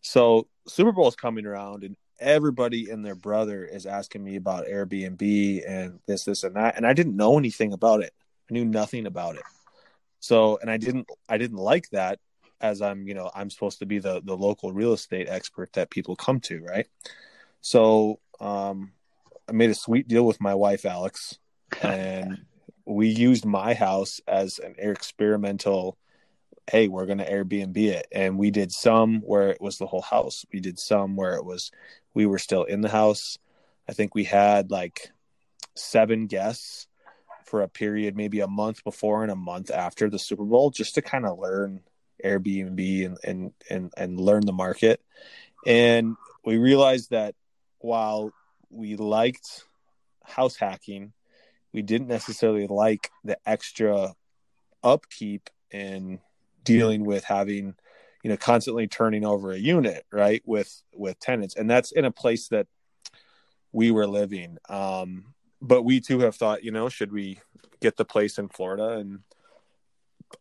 [0.00, 4.66] so super bowl is coming around and everybody and their brother is asking me about
[4.66, 8.12] airbnb and this this and that and i didn't know anything about it.
[8.48, 9.42] I knew nothing about it.
[10.20, 12.18] So and i didn't i didn't like that
[12.60, 15.90] as i'm you know i'm supposed to be the the local real estate expert that
[15.90, 16.86] people come to right?
[17.60, 18.92] So um
[19.48, 21.38] i made a sweet deal with my wife alex
[21.82, 22.44] and
[22.84, 25.98] we used my house as an experimental
[26.70, 28.06] hey we're going to airbnb it.
[28.10, 30.44] And we did some where it was the whole house.
[30.52, 31.70] We did some where it was
[32.16, 33.38] we were still in the house.
[33.86, 35.10] I think we had like
[35.74, 36.88] seven guests
[37.44, 40.94] for a period maybe a month before and a month after the super bowl just
[40.94, 41.82] to kind of learn
[42.24, 45.02] airbnb and and and, and learn the market.
[45.66, 47.34] And we realized that
[47.80, 48.32] while
[48.70, 49.64] we liked
[50.24, 51.12] house hacking
[51.74, 54.14] we didn't necessarily like the extra
[54.82, 56.20] upkeep and
[56.64, 57.74] dealing with having
[58.26, 61.54] you know constantly turning over a unit right with with tenants.
[61.54, 62.66] And that's in a place that
[63.70, 64.58] we were living.
[64.68, 65.26] Um
[65.62, 67.38] but we too have thought you know should we
[67.80, 69.20] get the place in florida and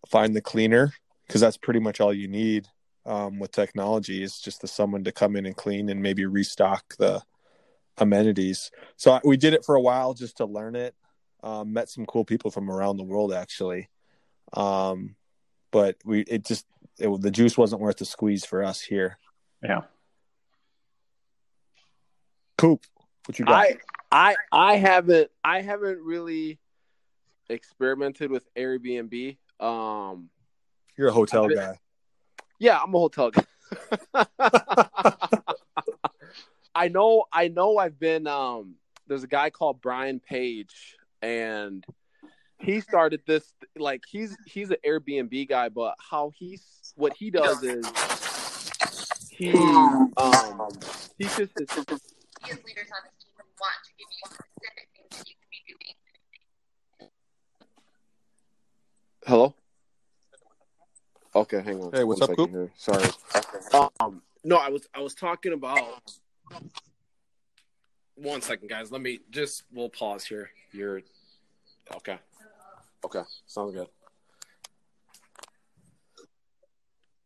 [0.10, 0.94] find the cleaner?
[1.28, 2.70] Because that's pretty much all you need
[3.06, 6.96] um, with technology is just the someone to come in and clean and maybe restock
[6.98, 7.22] the
[8.00, 8.72] amenities.
[8.98, 10.96] So I- we did it for a while just to learn it.
[11.44, 13.90] Um, met some cool people from around the world actually.
[14.54, 15.16] Um,
[15.70, 16.66] but we it just
[17.00, 19.18] it, the juice wasn't worth the squeeze for us here
[19.64, 19.82] Yeah.
[22.58, 22.86] coop
[23.26, 23.76] what you got I
[24.12, 26.60] I I haven't I haven't really
[27.50, 29.38] experimented with Airbnb.
[29.60, 30.30] Um,
[30.98, 31.80] you're a hotel been- guy
[32.58, 33.44] yeah, I'm a hotel guy.
[36.76, 38.76] I know I know I've been um
[39.08, 41.86] there's a guy called Brian Page and
[42.66, 47.64] he started this like he's he's an Airbnb guy but how he's what he does
[47.64, 47.86] is
[49.30, 50.70] he um
[51.20, 51.70] teaches his
[52.50, 55.62] as leaders on this team want to give you specific things that you can be
[55.68, 57.10] doing.
[59.26, 59.56] Hello.
[61.36, 61.92] Okay, hang on.
[61.92, 62.72] Hey, what's up, second here.
[62.78, 63.10] Sorry.
[64.00, 66.02] Um, no, I was I was talking about.
[68.18, 68.92] One second, guys.
[68.92, 69.64] Let me just.
[69.74, 70.50] We'll pause here.
[70.72, 71.02] You're
[71.96, 72.18] okay.
[73.06, 73.88] Okay, sounds good.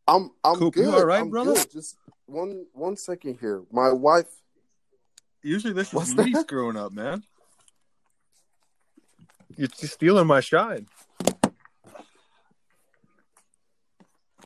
[0.07, 0.93] I'm I'm Coop, you good.
[0.93, 1.53] all right, I'm brother?
[1.53, 1.71] good.
[1.71, 3.63] Just one one second here.
[3.71, 4.27] My wife.
[5.41, 6.25] usually this What's is that?
[6.25, 7.23] me screwing up man
[9.55, 10.85] you're stealing my shine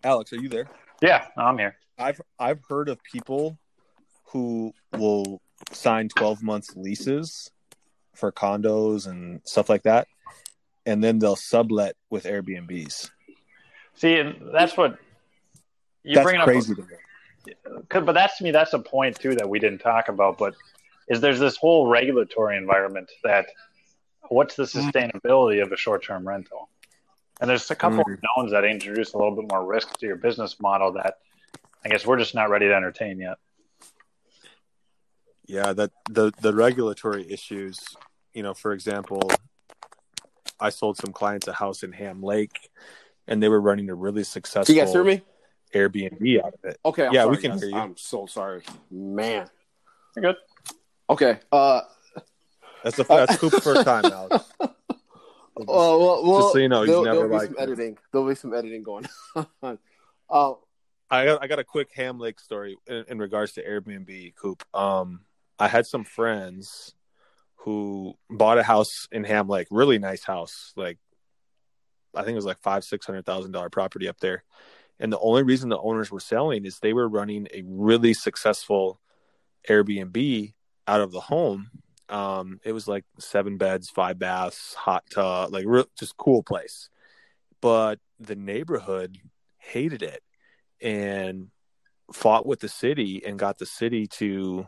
[0.04, 0.68] alex are you there
[1.02, 1.76] Yeah, I'm here.
[1.98, 3.58] I've I've heard of people
[4.26, 5.42] who will
[5.72, 7.50] sign 12 months leases
[8.14, 10.08] for condos and stuff like that
[10.86, 13.10] and then they'll sublet with Airbnbs.
[13.96, 14.98] See, and that's what
[16.04, 16.46] you That's bring up.
[16.46, 17.54] crazy to me.
[17.90, 20.38] But that's to me, that's a point too that we didn't talk about.
[20.38, 20.56] But
[21.08, 23.48] is there's this whole regulatory environment that
[24.30, 26.70] what's the sustainability of a short-term rental?
[27.42, 28.14] And there's a couple Mm.
[28.14, 31.18] of knowns that introduce a little bit more risk to your business model that
[31.86, 33.38] I guess we're just not ready to entertain yet.
[35.46, 37.80] Yeah, that the the regulatory issues,
[38.34, 39.30] you know, for example,
[40.60, 42.70] I sold some clients a house in Ham Lake
[43.28, 45.22] and they were running a really successful Can you guys hear me?
[45.74, 46.80] Airbnb out of it.
[46.86, 47.08] Okay.
[47.08, 47.62] I'm Yeah, we can guys.
[47.62, 47.78] hear you.
[47.78, 48.62] I'm so sorry,
[48.92, 49.48] man.
[50.16, 50.36] You're good.
[51.10, 51.40] Okay.
[51.52, 51.82] Uh.
[52.84, 54.44] That's the that's Coop's first time, Alex.
[55.56, 57.98] Well, well, well, so you know, he's there'll, never there'll be some editing.
[58.12, 59.06] There'll be some editing going
[59.62, 59.78] on.
[60.28, 60.54] uh,
[61.12, 64.64] I got I got a quick Ham Lake story in, in regards to Airbnb, Coop.
[64.76, 65.22] Um,
[65.60, 66.96] I had some friends
[67.64, 70.98] who bought a house in Ham Lake, really nice house, like
[72.16, 74.44] I think it was like five six hundred thousand dollar property up there.
[75.00, 79.00] And the only reason the owners were selling is they were running a really successful
[79.68, 80.54] Airbnb
[80.88, 81.72] out of the home.
[82.10, 86.90] Um, it was like seven beds, five baths, hot tub, like real, just cool place.
[87.62, 89.18] But the neighborhood
[89.58, 90.22] hated it
[90.82, 91.48] and
[92.12, 94.68] fought with the city and got the city to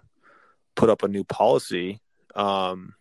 [0.76, 2.02] put up a new policy,
[2.36, 2.94] um,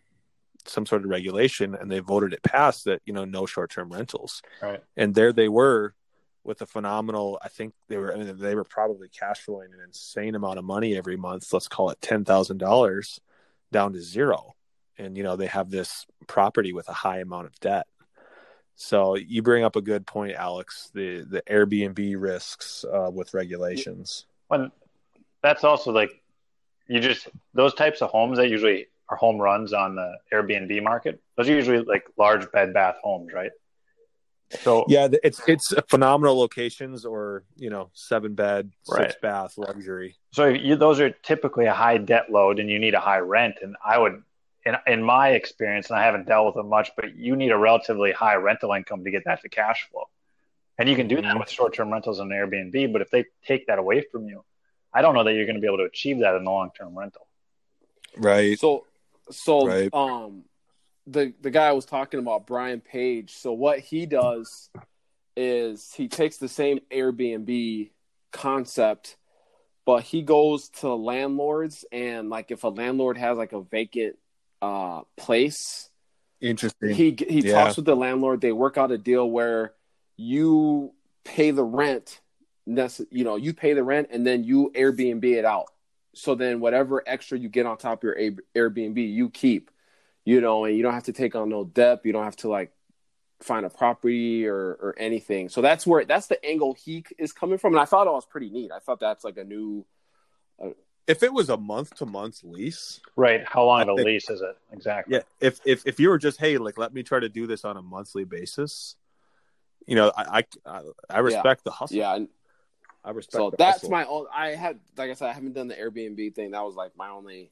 [0.65, 3.89] some sort of regulation, and they voted it past that you know no short term
[3.91, 4.41] rentals.
[4.61, 4.81] Right.
[4.97, 5.93] And there they were
[6.43, 7.39] with a phenomenal.
[7.43, 10.65] I think they were I mean, they were probably cash flowing an insane amount of
[10.65, 11.51] money every month.
[11.51, 13.19] Let's call it ten thousand dollars
[13.71, 14.55] down to zero,
[14.97, 17.87] and you know they have this property with a high amount of debt.
[18.75, 20.91] So you bring up a good point, Alex.
[20.93, 24.25] The the Airbnb risks uh, with regulations.
[24.47, 24.71] When
[25.41, 26.21] that's also like
[26.87, 31.21] you just those types of homes that usually are home runs on the Airbnb market.
[31.37, 33.51] Those are usually like large bed bath homes, right?
[34.61, 39.21] So Yeah, it's it's phenomenal locations, or you know, seven bed, six Right.
[39.21, 40.15] bath luxury.
[40.31, 43.55] So you, those are typically a high debt load, and you need a high rent.
[43.61, 44.21] And I would,
[44.65, 47.57] in in my experience, and I haven't dealt with them much, but you need a
[47.57, 50.09] relatively high rental income to get that to cash flow.
[50.77, 51.39] And you can do that Mhm.
[51.39, 52.91] with short term rentals on Airbnb.
[52.93, 54.43] But if they take that away from you,
[54.93, 56.69] I don't know that you're going to be able to achieve that in the long
[56.77, 57.27] term rental.
[58.15, 58.57] Right.
[58.59, 58.85] So,
[59.31, 59.93] so Right.
[59.93, 60.43] um,
[61.07, 63.33] the the guy I was talking about, Brian Page.
[63.33, 64.69] So what he does
[65.37, 67.91] is he takes the same Airbnb
[68.31, 69.17] concept,
[69.85, 74.17] but he goes to landlords and like if a landlord has like a vacant
[74.61, 75.89] uh place,
[76.41, 76.93] Interesting.
[76.95, 77.53] he he Yeah.
[77.53, 78.41] talks with the landlord.
[78.41, 79.73] They work out a deal where
[80.17, 82.21] you pay the rent.
[82.65, 85.67] You know, you pay the rent and then you Airbnb it out.
[86.17, 88.15] So then whatever extra you get on top of your
[88.55, 89.71] Airbnb, you keep.
[90.23, 92.01] You know, and you don't have to take on no debt.
[92.03, 92.71] You don't have to like
[93.41, 95.49] find a property or or anything.
[95.49, 98.25] So that's where that's the angle he is coming from, and I thought it was
[98.25, 98.71] pretty neat.
[98.71, 99.85] I thought that's like a new.
[100.59, 100.69] Uh,
[101.05, 103.43] if it was a month to month lease, Right?
[103.45, 105.17] How long I of a think- lease is it exactly?
[105.17, 105.21] yeah.
[105.39, 107.77] If if if you were just hey, like let me try to do this on
[107.77, 108.95] a monthly basis,
[109.85, 111.97] you know, I I, I respect the hustle.
[111.97, 112.29] Yeah, and
[113.05, 113.33] I respect.
[113.33, 113.91] so the that's hustle.
[113.91, 116.75] my own i had like i said i haven't done the airbnb thing that was
[116.75, 117.51] like my only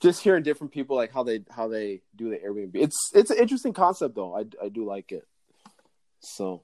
[0.00, 3.38] just hearing different people like how they how they do the airbnb it's it's an
[3.38, 5.26] interesting concept though i, I do like it
[6.20, 6.62] so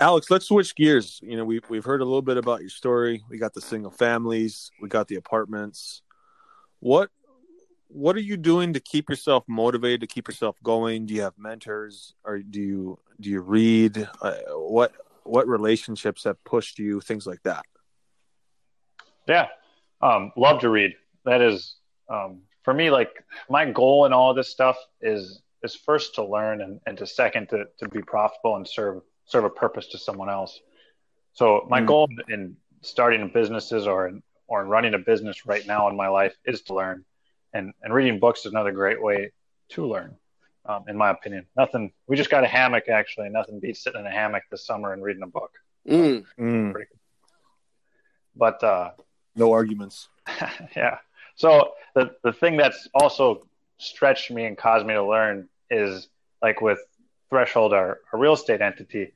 [0.00, 1.18] Alex, let's switch gears.
[1.24, 3.24] You know, we've we've heard a little bit about your story.
[3.28, 6.02] We got the single families, we got the apartments.
[6.78, 7.10] What
[7.88, 11.06] what are you doing to keep yourself motivated, to keep yourself going?
[11.06, 14.08] Do you have mentors, or do you do you read?
[14.22, 14.92] Uh, what
[15.28, 17.00] what relationships have pushed you?
[17.00, 17.64] Things like that.
[19.26, 19.46] Yeah,
[20.00, 20.94] um, love to read.
[21.24, 21.76] That is
[22.08, 22.90] um, for me.
[22.90, 23.10] Like
[23.50, 27.06] my goal in all of this stuff is is first to learn and, and to
[27.06, 30.58] second to, to be profitable and serve serve a purpose to someone else.
[31.32, 31.86] So my Mm.
[31.86, 36.08] goal in starting businesses or in, or in running a business right now in my
[36.08, 37.04] life is to learn,
[37.52, 39.30] and and reading books is another great way
[39.70, 40.16] to learn.
[40.68, 41.92] Um, in my opinion, nothing.
[42.06, 43.30] We just got a hammock actually.
[43.30, 45.50] Nothing beats sitting in a hammock this summer and reading a book.
[45.88, 46.74] mm, Mm,
[48.36, 48.90] But uh,
[49.34, 50.08] no arguments.
[50.76, 50.98] yeah.
[51.36, 53.46] So the the thing that's also
[53.78, 56.08] stretched me and caused me to learn is
[56.42, 56.80] like with
[57.30, 59.12] Threshold, our, our real estate entity,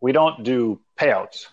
[0.00, 1.46] we don't do payouts.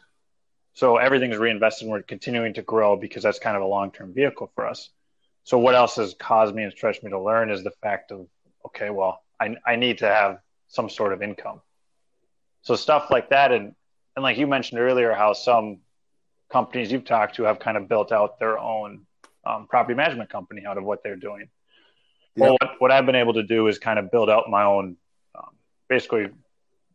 [0.74, 4.14] So everything's reinvested and we're continuing to grow because that's kind of a long term
[4.14, 4.90] vehicle for us.
[5.44, 8.28] So what else has caused me and stretched me to learn is the fact of
[8.68, 11.62] okay, well, I I need to have some sort of income.
[12.62, 13.76] So stuff like that and
[14.16, 15.80] and like you mentioned earlier, how some
[16.52, 19.06] companies you've talked to have kind of built out their own
[19.46, 21.50] um, property management company out of what they're doing.
[22.36, 24.98] Well, what, what I've been able to do is kind of build out my own,
[25.36, 25.56] um,
[25.88, 26.28] basically,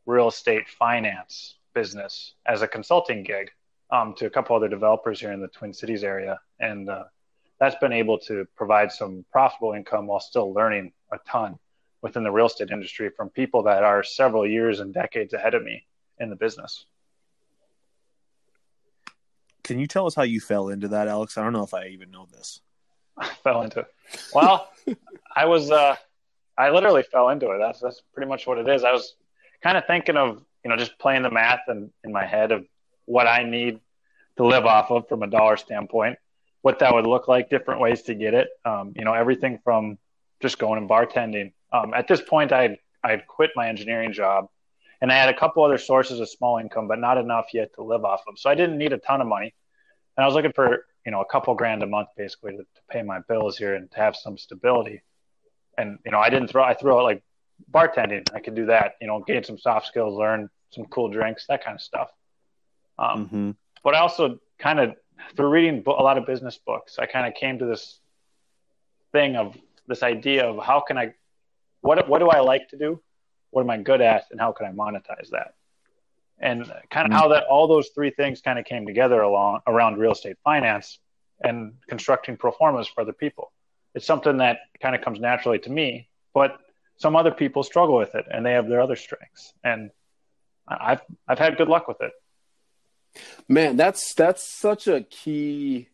[0.07, 3.51] real estate finance business as a consulting gig
[3.91, 7.05] um, to a couple other developers here in the Twin Cities area, and uh,
[7.59, 11.59] that's been able to provide some profitable income while still learning a ton
[12.03, 15.63] within the real estate industry from people that are several years and decades ahead of
[15.63, 15.87] me
[16.19, 16.85] in the business.
[19.63, 21.39] Can you tell us how you fell into that, Alex?
[21.39, 22.61] I don't know if I even know this.
[23.17, 23.87] I fell into it.
[24.35, 24.71] Well,
[25.37, 25.97] I was uh
[26.57, 27.59] I literally fell into it.
[27.59, 28.85] That's that's pretty much what it is.
[28.85, 29.15] I was
[29.63, 32.67] kind of thinking of, you know, just playing the math in, in my head of
[33.07, 33.81] what I need
[34.37, 36.19] to live off of from a dollar standpoint,
[36.63, 38.49] what that would look like, different ways to get it.
[38.65, 39.99] Um, you know, everything from
[40.45, 41.53] just going and bartending.
[41.73, 44.49] Um, at this point I'd I'd quit my engineering job
[45.01, 47.83] and I had a couple other sources of small income, but not enough yet to
[47.83, 48.39] live off of.
[48.39, 49.53] So I didn't need a ton of money.
[50.17, 52.81] And I was looking for you know a couple grand a month basically to, to
[52.91, 55.03] pay my bills here and to have some stability
[55.79, 57.23] and you know i didn't throw i threw out like
[57.71, 61.47] bartending i could do that you know gain some soft skills learn some cool drinks
[61.49, 62.11] that kind of stuff
[62.99, 63.51] um, Mm-hmm.
[63.83, 64.95] but i also kind of
[65.37, 68.01] through reading a lot of business books i kind of came to this
[69.13, 69.57] thing of
[69.87, 71.13] this idea of how can i
[71.81, 73.01] what what do i like to do
[73.51, 75.55] what am i good at and how can i monetize that
[76.39, 77.13] and kind of mm-hmm.
[77.13, 80.99] how that all those three things kind of came together along around real estate finance
[81.43, 83.53] and constructing pro formas for other people.
[83.95, 86.59] It's something that kind of comes naturally to me, but
[86.97, 89.53] some other people struggle with it and they have their other strengths.
[89.63, 89.91] And
[90.67, 92.13] I've I've had good luck with it.
[93.49, 95.89] Man, that's that's such a key.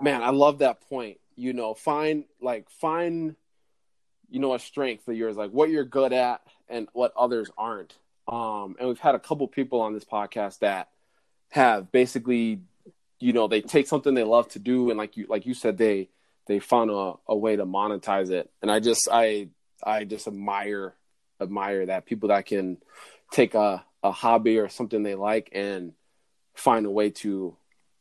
[0.00, 1.18] Man, I love that point.
[1.38, 3.36] You know, find like find,
[4.28, 7.96] you know, a strength of yours, like what you're good at and what others aren't.
[8.26, 10.88] Um, and we've had a couple people on this podcast that
[11.50, 12.60] have basically,
[13.20, 15.78] you know, they take something they love to do, and like you like you said,
[15.78, 16.08] they
[16.46, 18.50] they found a, a way to monetize it.
[18.60, 19.48] And I just I
[19.82, 20.94] I just admire
[21.40, 22.78] admire that people that can
[23.30, 25.92] take a, a hobby or something they like and
[26.54, 27.56] find a way to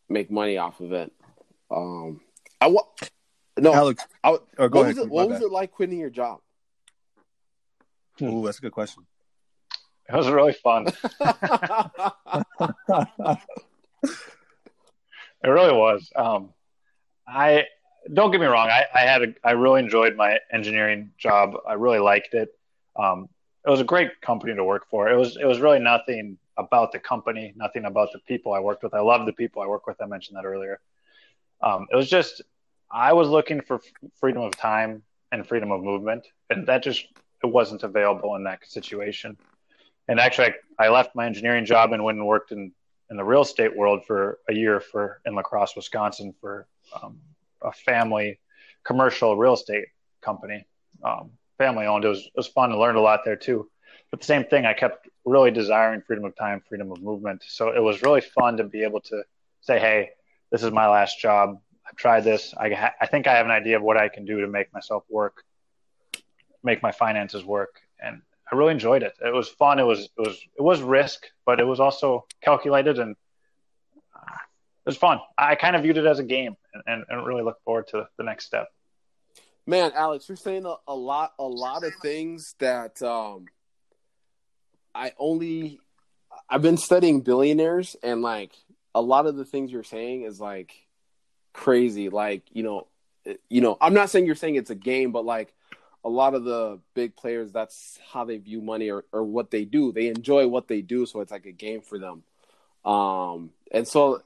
[0.09, 1.11] make money off of it.
[1.69, 2.21] Um,
[2.59, 2.87] I wa-
[3.57, 5.05] no, Alex, I, oh, what go was ahead.
[5.05, 5.09] it?
[5.09, 5.45] What was bad.
[5.45, 6.39] it like quitting your job?
[8.21, 9.05] Ooh, that's a good question.
[10.09, 10.87] It was really fun.
[15.43, 16.11] It really was.
[16.15, 16.53] Um,
[17.27, 17.65] I
[18.11, 18.69] don't get me wrong.
[18.69, 21.55] I, I had a, I really enjoyed my engineering job.
[21.67, 22.49] I really liked it.
[22.95, 23.29] Um,
[23.65, 25.09] it was a great company to work for.
[25.09, 28.83] It was it was really nothing about the company, nothing about the people I worked
[28.83, 28.93] with.
[28.93, 30.01] I love the people I work with.
[30.01, 30.79] I mentioned that earlier.
[31.61, 32.41] Um, it was just
[32.91, 33.81] I was looking for
[34.19, 37.05] freedom of time and freedom of movement, and that just
[37.43, 39.37] it wasn't available in that situation.
[40.07, 42.71] And actually, I, I left my engineering job and went and worked in
[43.09, 46.67] in the real estate world for a year for in La Crosse, Wisconsin, for
[47.01, 47.19] um,
[47.61, 48.39] a family
[48.85, 49.85] commercial real estate
[50.21, 50.65] company,
[51.03, 52.05] um, family owned.
[52.05, 52.71] It was it was fun.
[52.71, 53.69] I learned a lot there too.
[54.11, 57.43] But the same thing, I kept really desiring freedom of time, freedom of movement.
[57.45, 59.23] So it was really fun to be able to
[59.61, 60.11] say, "Hey,
[60.51, 61.59] this is my last job.
[61.87, 62.53] I've tried this.
[62.57, 64.73] I ha- I think I have an idea of what I can do to make
[64.73, 65.43] myself work,
[66.63, 68.21] make my finances work." And
[68.51, 69.13] I really enjoyed it.
[69.23, 69.79] It was fun.
[69.79, 73.15] It was it was it was risk, but it was also calculated and
[74.15, 74.35] uh,
[74.85, 75.19] it was fun.
[75.37, 78.07] I kind of viewed it as a game and, and, and really look forward to
[78.17, 78.67] the next step.
[79.65, 83.47] Man, Alex, you're saying a, a lot, a lot of things that um,
[84.95, 85.79] I only.
[86.49, 88.53] I've been studying billionaires, and like
[88.95, 90.71] a lot of the things you're saying is like
[91.57, 92.09] crazy.
[92.09, 92.87] Like you know,
[93.49, 95.53] you know, I'm not saying you're saying it's a game, but like
[96.05, 99.65] a lot of the big players, that's how they view money or, or what they
[99.65, 99.91] do.
[99.91, 102.23] They enjoy what they do, so it's like a game for them.
[102.89, 104.21] Um, and so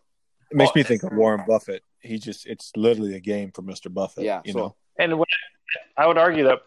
[0.52, 1.84] It makes me think of Warren Buffett.
[2.02, 3.92] He just it's literally a game for Mr.
[3.92, 4.26] Buffett.
[4.26, 4.76] yeah, you so know.
[5.00, 5.26] And when,
[5.98, 6.60] I would argue that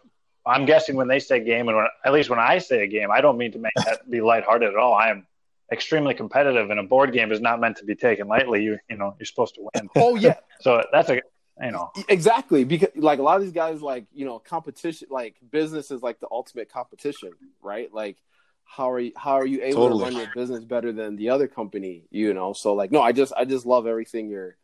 [0.45, 3.11] I'm guessing when they say game, and when, at least when I say a game,
[3.11, 4.93] I don't mean to make that be lighthearted at all.
[4.93, 5.27] I am
[5.71, 8.63] extremely competitive, and a board game is not meant to be taken lightly.
[8.63, 9.89] You you know you're supposed to win.
[9.95, 11.21] oh yeah, So that's a
[11.61, 15.35] you know exactly because like a lot of these guys like you know competition like
[15.51, 18.17] business is like the ultimate competition right like
[18.65, 19.99] how are you how are you able Totally.
[19.99, 23.13] to run your business better than the other company you know so like no i
[23.13, 24.57] just i just love everything you're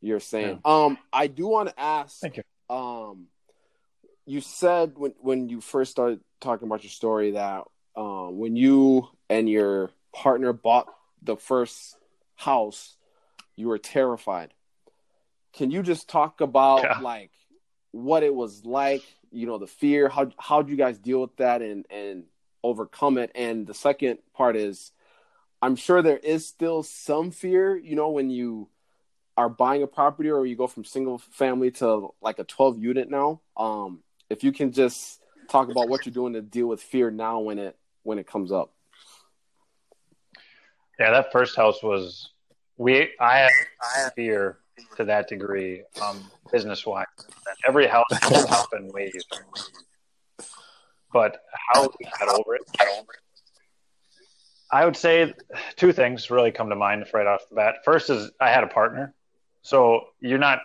[0.00, 2.74] you're saying um i do want to ask Thank you.
[2.74, 3.26] um
[4.24, 7.62] you said when when you first started talking about your story that
[7.94, 10.86] um when you and your partner bought
[11.22, 11.96] the first
[12.36, 12.96] house
[13.54, 14.52] you were terrified.
[15.52, 16.98] Can you just talk about Yeah.
[17.00, 17.32] like
[17.92, 20.08] what it was like you know the fear?
[20.08, 22.24] How how'd you guys deal with that and and
[22.62, 23.30] overcome it?
[23.34, 24.92] And the second part is
[25.62, 28.68] i'm sure there is still some fear you know when you
[29.38, 33.08] are buying a property or you go from single family to like a 12 unit
[33.10, 33.40] now.
[33.56, 37.40] Um if you can just talk about what you're doing to deal with fear now
[37.40, 38.74] when it when it comes up
[40.98, 42.30] yeah that first house was
[42.78, 43.50] we I had,
[43.82, 44.58] I had fear
[44.96, 47.06] to that degree um, business wise.
[47.66, 49.24] Every house goes up in waves,
[51.12, 52.62] but how we got over it.
[54.70, 55.32] I would say
[55.76, 57.76] two things really come to mind right off the bat.
[57.84, 59.14] First is I had a partner,
[59.62, 60.60] so you're not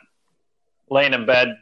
[0.89, 1.55] laying in bed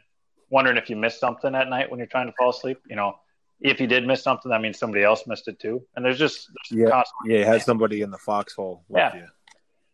[0.50, 2.80] wondering if you missed something at night when you're trying to fall asleep.
[2.88, 3.14] You know,
[3.60, 5.82] if you did miss something, that means somebody else missed it too.
[5.94, 7.02] And there's just there's Yeah.
[7.26, 9.14] Yeah, he had somebody in the foxhole with Yeah.
[9.16, 9.26] you.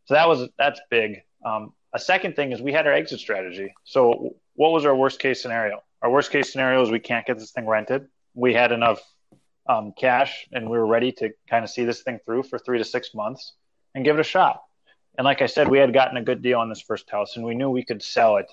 [0.05, 1.23] so that was that's big.
[1.45, 3.73] Um, a second thing is we had our exit strategy.
[3.85, 5.83] So what was our worst case scenario?
[6.03, 8.07] Our worst case scenario is we can't get this thing rented.
[8.35, 9.01] We had enough
[9.69, 12.79] um, cash and we were ready to kind of see this thing through for three
[12.79, 13.55] to six months
[13.95, 14.63] and give it a shot.
[15.19, 17.45] And like I said, we had gotten a good deal on this first house and
[17.45, 18.51] we knew we could sell it.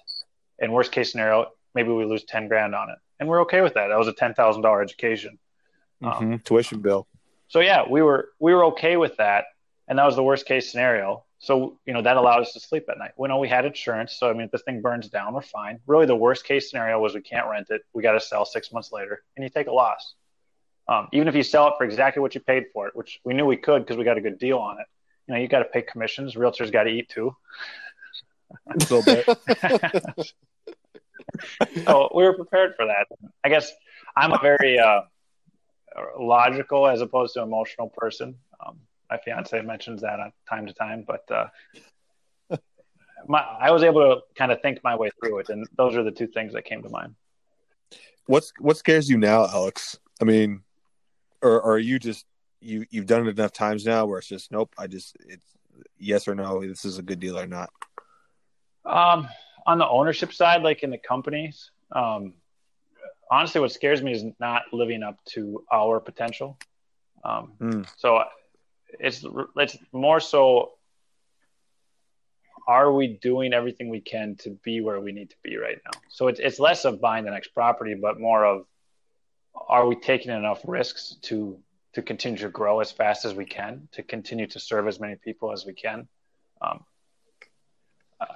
[0.60, 3.74] In worst case scenario, maybe we lose ten grand on it, and we're okay with
[3.76, 3.88] that.
[3.88, 5.38] That was a ten thousand dollar education.
[6.04, 6.44] Um, Mhm.
[6.44, 7.08] Tuition bill.
[7.48, 9.46] so yeah, we were we were okay with that,
[9.88, 11.24] and that was the worst case scenario.
[11.40, 13.12] So you know that allowed us to sleep at night.
[13.18, 15.80] We know we had insurance, so I mean, if this thing burns down, we're fine.
[15.88, 17.82] Really, the worst case scenario was we can't rent it.
[17.94, 20.16] We got to sell six months later, and you take a loss.
[20.88, 23.34] Um, even if you sell it for exactly what you paid for it, which we
[23.34, 24.88] knew we could because we got a good deal on it.
[25.28, 26.36] You know, you got to pay commissions.
[26.36, 27.34] Realtors got to eat too.
[28.70, 29.26] A little bit.
[31.86, 33.08] so we were prepared for that.
[33.44, 33.72] I guess
[34.16, 35.02] I'm a very uh,
[36.20, 38.36] logical as opposed to emotional person.
[38.66, 42.58] Um, my fiance mentions that on time to time, but uh,
[43.28, 46.04] my, I was able to kind of think my way through it, and those are
[46.04, 47.16] the two things that came to mind.
[48.26, 50.00] What's what scares you now, Alex?
[50.22, 50.62] I mean,
[51.42, 52.26] or, or are you just
[52.62, 55.46] you you've done it enough times now where it's just nope, I just it's
[55.98, 57.70] yes or no, this is a good deal or not.
[58.86, 59.28] Um,
[59.66, 62.34] on the ownership side, like in the companies, um,
[63.30, 66.58] honestly, what scares me is not living up to our potential.
[67.24, 67.88] Um, Mm.
[67.98, 68.24] So
[69.00, 70.74] it's it's more so.
[72.66, 76.00] Are we doing everything we can to be where we need to be right now?
[76.10, 78.66] So it's it's less of buying the next property, but more of
[79.68, 81.60] are we taking enough risks to
[81.94, 85.16] to continue to grow as fast as we can, to continue to serve as many
[85.16, 86.08] people as we can.
[86.62, 86.84] Um,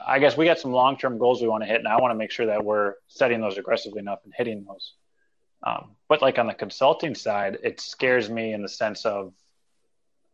[0.06, 2.12] I guess we got some long term goals we want to hit, and I want
[2.12, 4.94] to make sure that we're setting those aggressively enough and hitting those.
[5.64, 9.34] Um, but like on the consulting side, it scares me in the sense of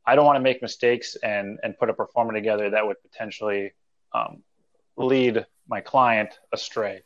[0.06, 2.98] I don't want to make mistakes and and put a pro forma together that would
[3.02, 3.72] potentially
[4.14, 4.44] um,
[4.98, 7.04] lead my client astray.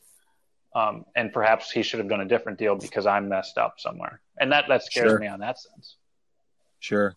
[0.75, 4.21] Um, and perhaps he should have done a different deal because I'm messed up somewhere,
[4.39, 5.19] and that that scares Sure.
[5.19, 5.95] me on that sense.
[6.79, 7.15] Sure.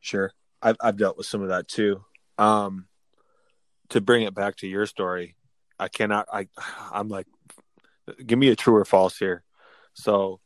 [0.00, 0.32] Sure.
[0.62, 2.04] I've I've dealt with some of that too.
[2.38, 2.86] Um
[3.90, 5.36] to bring it back to your story,
[5.78, 6.48] I cannot I
[6.92, 7.26] I'm like
[8.24, 9.42] give me a true or false here.
[9.94, 10.40] So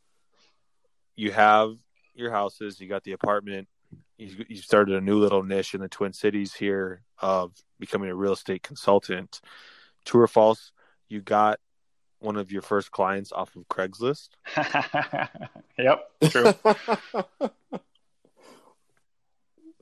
[1.15, 1.75] you have
[2.13, 3.67] your houses, you got the apartment,
[4.17, 8.15] you you started a new little niche in the Twin Cities here of becoming a
[8.15, 9.41] real estate consultant.
[10.05, 10.71] True or false,
[11.09, 11.59] you got
[12.19, 14.29] one of your first clients off of Craigslist.
[15.77, 16.53] yep, true.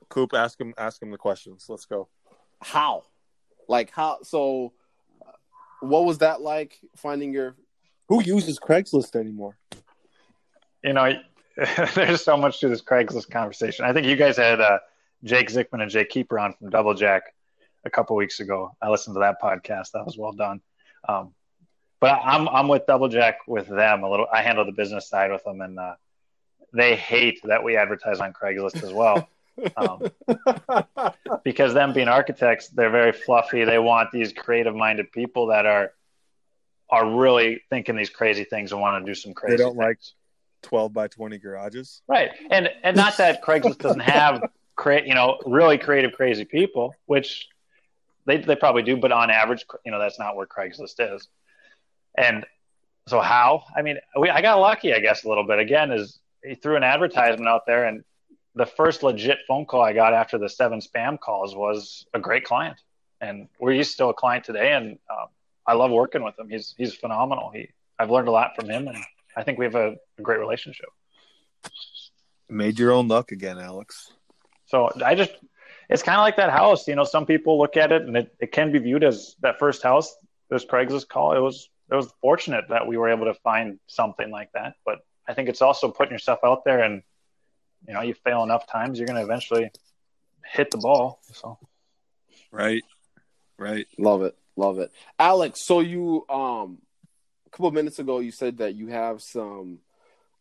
[0.08, 1.66] Coop, ask him ask him the questions.
[1.68, 2.08] Let's go.
[2.62, 3.04] how?
[3.70, 4.18] Like how?
[4.22, 4.72] So,
[5.80, 7.56] what was that like finding your?
[8.08, 9.56] Who uses Craigslist anymore?
[10.82, 11.12] you know,
[11.94, 13.84] there's so much to this Craigslist conversation.
[13.84, 14.78] I think you guys had uh,
[15.24, 17.34] Jake Zickman and Jake Keeper on from Double Jack
[17.84, 18.74] a couple weeks ago.
[18.80, 19.92] I listened to that podcast.
[19.92, 20.60] That was well done.
[21.08, 21.34] Um,
[22.00, 24.26] but I'm I'm with Double Jack with them a little.
[24.32, 25.94] I handle the business side with them, and uh,
[26.72, 29.28] they hate that we advertise on Craigslist as well.
[29.76, 30.10] Um,
[31.44, 33.64] because them being architects, they're very fluffy.
[33.64, 35.92] They want these creative-minded people that are
[36.88, 39.56] are really thinking these crazy things and want to do some crazy.
[39.56, 39.98] They don't like-
[40.62, 42.02] Twelve by twenty garages.
[42.06, 42.30] Right.
[42.50, 44.42] And and not that Craigslist doesn't have
[44.76, 47.48] create, you know, really creative, crazy people, which
[48.26, 51.28] they they probably do, but on average, you know, that's not where Craigslist is.
[52.18, 52.44] And
[53.08, 53.64] so how?
[53.74, 55.58] I mean, we I got lucky, I guess, a little bit.
[55.60, 58.04] Again, is he threw an advertisement out there, and
[58.54, 62.44] the first legit phone call I got after the seven spam calls was a great
[62.44, 62.76] client,
[63.20, 65.28] and we're he's still a client today, and um,
[65.66, 66.48] I love working with him.
[66.48, 67.50] He's he's phenomenal.
[67.54, 68.96] He I've learned a lot from him, and
[69.36, 70.88] I think we have a, a great relationship.
[72.48, 74.12] Made your own luck again, Alex.
[74.66, 75.32] So I just,
[75.88, 76.88] it's kind of like that house.
[76.88, 79.58] You know, some people look at it and it, it can be viewed as that
[79.58, 80.16] first house,
[80.48, 81.36] this Craigslist call.
[81.36, 84.74] It was, it was fortunate that we were able to find something like that.
[84.84, 84.98] But
[85.28, 87.02] I think it's also putting yourself out there and,
[87.86, 89.70] you know, you fail enough times, you're going to eventually
[90.44, 91.20] hit the ball.
[91.32, 91.58] So
[92.50, 92.82] Right.
[93.58, 93.86] Right.
[93.98, 95.64] Love it, love it, Alex.
[95.64, 96.78] So you um,
[97.46, 99.80] a couple of minutes ago, you said that you have some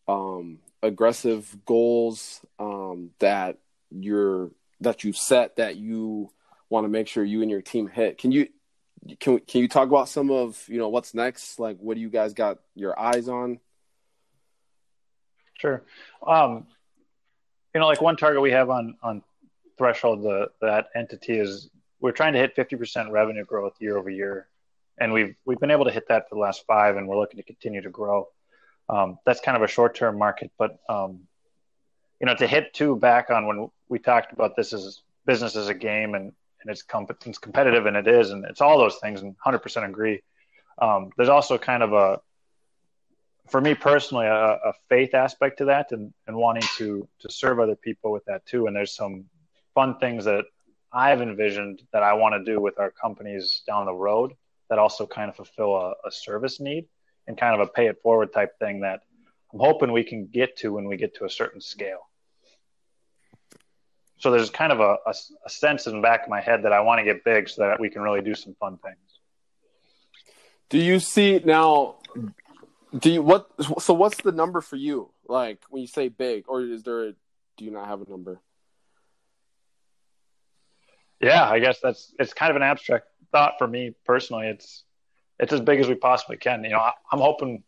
[0.07, 3.57] um aggressive goals um that
[3.91, 4.49] you're
[4.81, 6.31] that you set that you
[6.69, 8.17] want to make sure you and your team hit.
[8.17, 8.47] Can you
[9.19, 11.59] can can you talk about some of you know what's next?
[11.59, 13.59] Like, what do you guys got your eyes on?
[15.55, 15.83] Sure.
[16.25, 16.67] Um,
[17.79, 19.23] you know, like one target we have on on
[19.77, 21.69] threshold the that entity is
[22.01, 24.49] we're trying to hit 50% revenue growth year over year,
[24.97, 27.37] and we've we've been able to hit that for the last five, and we're looking
[27.37, 28.27] to continue to grow.
[28.89, 31.21] Um, that's kind of a short term market, but um,
[32.19, 35.69] you know, to hit two back on when we talked about this as business as
[35.69, 38.97] a game and and it's, comp- it's competitive and it is and it's all those
[38.97, 40.21] things and 100% agree.
[40.81, 42.19] Um, there's also kind of a
[43.49, 47.59] for me personally a, a faith aspect to that and, and wanting to to serve
[47.59, 49.25] other people with that too and there's some
[49.73, 50.45] fun things that
[50.93, 54.33] i've envisioned that i want to do with our companies down the road
[54.69, 56.85] that also kind of fulfill a, a service need
[57.27, 59.01] and kind of a pay it forward type thing that
[59.53, 62.07] i'm hoping we can get to when we get to a certain scale
[64.17, 65.13] so there's kind of a, a,
[65.45, 67.61] a sense in the back of my head that i want to get big so
[67.63, 68.97] that we can really do some fun things
[70.69, 71.95] Do you see now?
[72.97, 73.49] Do you what?
[73.79, 75.11] So what's the number for you?
[75.27, 77.09] Like when you say big, or is there?
[77.09, 77.11] A,
[77.57, 78.41] do you not have a number?
[81.21, 84.47] Yeah, I guess that's it's kind of an abstract thought for me personally.
[84.47, 84.83] It's
[85.39, 86.63] it's as big as we possibly can.
[86.63, 87.63] You know, I, I'm hoping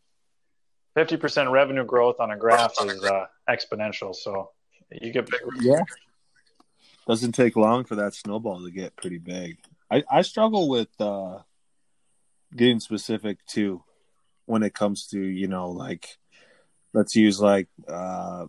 [0.98, 4.14] 50% revenue growth on a graph is uh, exponential.
[4.14, 4.52] So
[4.92, 5.46] you get bigger.
[5.62, 5.84] Yeah.
[7.08, 9.58] Doesn't take long for that snowball to get pretty big.
[9.90, 11.40] I, I struggle with uh,
[12.56, 13.84] getting specific too
[14.52, 16.18] when it comes to, you know, like,
[16.94, 18.46] let's use like uh,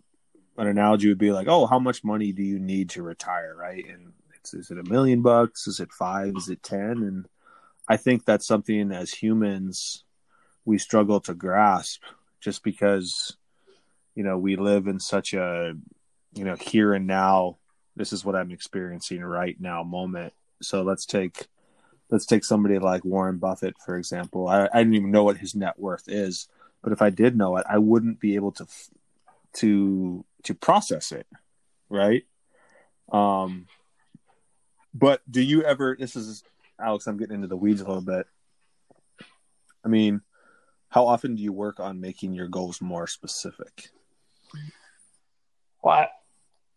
[0.58, 3.84] an analogy would be like, oh, how much money do you need to retire, right?
[3.88, 5.68] And it's, is it a million bucks?
[5.68, 6.34] Is it five?
[6.36, 6.80] Is it 10?
[6.80, 7.26] And
[7.88, 10.04] I think that's something as humans
[10.64, 12.02] we struggle to grasp
[12.40, 13.36] just because
[14.14, 15.74] you know we live in such a
[16.34, 17.56] you know here and now
[17.96, 21.48] this is what i'm experiencing right now moment so let's take
[22.12, 24.46] let's take somebody like warren buffett for example.
[24.46, 26.46] I, I don't even know what his net worth is
[26.82, 28.66] but if i did know it i wouldn't be able to
[29.54, 31.26] to to process it
[31.88, 32.24] right?
[33.10, 33.66] Um
[34.94, 36.44] but do you ever this is
[36.78, 38.26] alex i'm getting into the weeds a little bit.
[39.84, 40.20] I mean
[40.90, 43.88] how often do you work on making your goals more specific?
[45.82, 46.06] Well,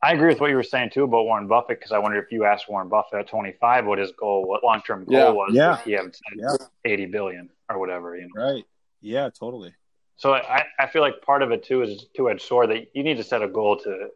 [0.05, 2.31] I, agree with what you were saying too about Warren Buffett because I wonder if
[2.31, 5.29] you asked Warren Buffett at 25 what his goal, what long term goal Yeah.
[5.29, 5.77] was, Yeah.
[5.83, 6.55] he had Yeah.
[6.83, 8.53] 80 billion or whatever, you know.
[8.53, 8.63] Right.
[9.01, 9.73] Yeah, totally.
[10.17, 13.03] So I, I feel like part of it too is two edged sword that you
[13.03, 14.09] need to set a goal to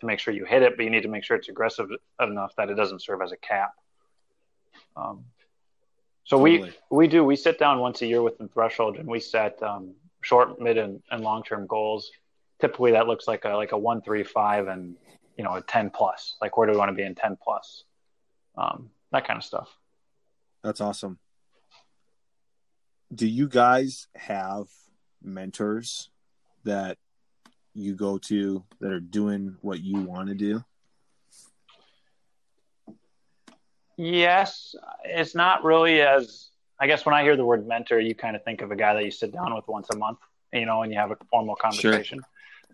[0.00, 1.88] to make sure you hit it, but you need to make sure it's aggressive
[2.20, 3.72] enough that it doesn't serve as a cap.
[4.94, 5.24] Um,
[6.24, 6.60] so Totally.
[6.60, 9.62] we we do we sit down once a year with the threshold and we set
[9.62, 12.10] um, short, mid, and, and long term goals.
[12.60, 14.96] Typically, that looks like a like a one, three, five, and
[15.36, 16.36] you know a ten plus.
[16.40, 17.84] Like where do we want to be in ten plus?
[18.56, 19.68] Um, that kind of stuff.
[20.62, 21.18] That's awesome.
[23.14, 24.66] Do you guys have
[25.22, 26.10] mentors
[26.64, 26.98] that
[27.74, 30.64] you go to that are doing what you want to do?
[33.96, 34.74] Yes,
[35.04, 38.44] it's not really as I guess when I hear the word mentor, you kind of
[38.44, 40.18] think of a guy that you sit down with once a month,
[40.52, 42.20] you know, and you have a formal conversation.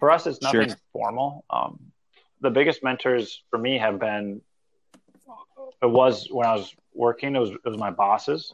[0.00, 0.78] For us, it's nothing Sure.
[0.92, 1.44] formal.
[1.48, 1.91] Um,
[2.42, 4.42] the biggest mentors for me have been
[5.80, 7.34] it was when I was working.
[7.34, 8.52] It was it was my bosses,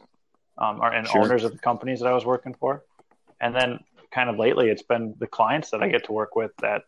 [0.57, 1.21] um, or, and Sure.
[1.21, 2.83] owners of the companies that I was working for,
[3.41, 3.79] and then
[4.11, 6.51] kind of lately, it's been the clients that I get to work with.
[6.57, 6.83] That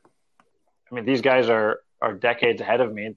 [0.91, 3.15] I mean, these guys are are decades ahead of me,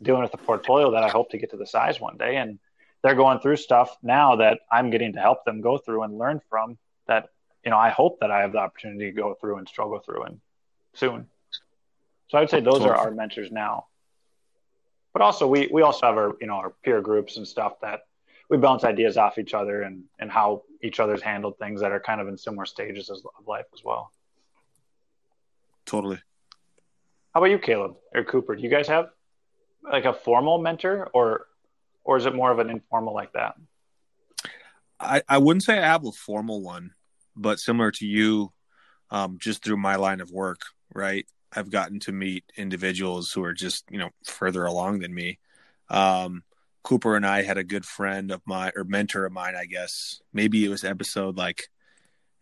[0.00, 2.58] dealing with a portfolio that I hope to get to the size one day, and
[3.02, 6.40] they're going through stuff now that I'm getting to help them go through and learn
[6.48, 6.78] from.
[7.06, 7.28] That
[7.64, 10.24] you know, I hope that I have the opportunity to go through and struggle through
[10.24, 10.40] and
[10.94, 11.26] soon.
[12.30, 13.86] So I would say those are our mentors now.
[15.12, 18.02] But also we we also have our you know our peer groups and stuff that
[18.48, 21.98] we bounce ideas off each other and and how each other's handled things that are
[21.98, 24.12] kind of in similar stages of life as well.
[25.86, 26.20] Totally.
[27.34, 28.54] How about you, Caleb or Cooper?
[28.54, 29.10] Do you guys have
[29.82, 31.46] like a formal mentor or
[32.04, 33.56] or is it more of an informal like that?
[35.00, 36.92] I, I wouldn't say I have a formal one,
[37.34, 38.52] but similar to you,
[39.10, 40.60] um, just through my line of work,
[40.94, 41.26] right?
[41.52, 45.38] I've gotten to meet individuals who are just, you know, further along than me.
[45.88, 46.44] Um,
[46.82, 50.20] Cooper and I had a good friend of mine or mentor of mine, I guess.
[50.32, 51.68] Maybe it was episode like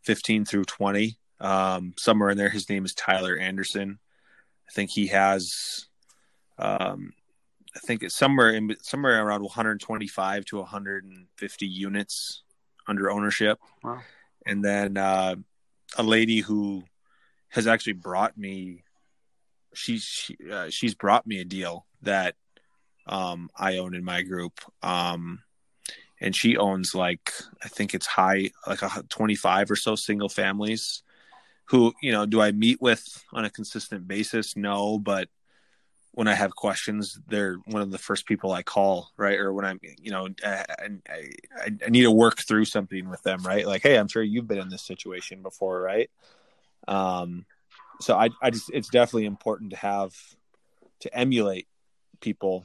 [0.02, 1.18] 15 through 20.
[1.40, 3.98] Um, somewhere in there, his name is Tyler Anderson.
[4.68, 5.86] I think he has,
[6.58, 7.12] um,
[7.74, 12.42] I think it's somewhere in somewhere around 125 to 150 units
[12.86, 13.58] under ownership.
[13.82, 14.00] Wow.
[14.46, 15.36] And then uh,
[15.96, 16.84] a lady who
[17.50, 18.84] has actually brought me,
[19.74, 22.34] she's she, uh, she's brought me a deal that
[23.06, 24.60] um, I own in my group.
[24.82, 25.40] Um,
[26.20, 31.02] and she owns like I think it's high like a 25 or so single families
[31.66, 34.56] who you know do I meet with on a consistent basis?
[34.56, 35.28] No but
[36.12, 39.38] when I have questions they're one of the first people I call right?
[39.38, 43.42] Or when I'm you know I, I, I, need to work through something with them
[43.42, 43.66] right?
[43.66, 46.10] Like hey I'm sure you've been in this situation before right?
[46.88, 47.46] Um
[48.00, 50.14] so I I just it's definitely important to have
[51.00, 51.66] to emulate
[52.20, 52.64] people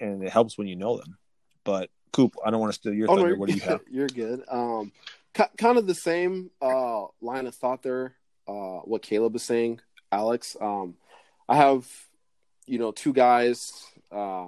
[0.00, 1.16] and it helps when you know them
[1.64, 3.30] but Coop, I don't want to steal your Oh, thunder.
[3.34, 3.82] no, what do you have?
[3.90, 4.42] You're good.
[4.50, 4.90] Um,
[5.32, 8.16] ki- kind of the same uh, line of thought there.
[8.48, 10.56] Uh, what Caleb is saying, Alex.
[10.60, 10.96] Um,
[11.48, 11.86] I have,
[12.66, 13.70] you know, two guys
[14.10, 14.46] uh,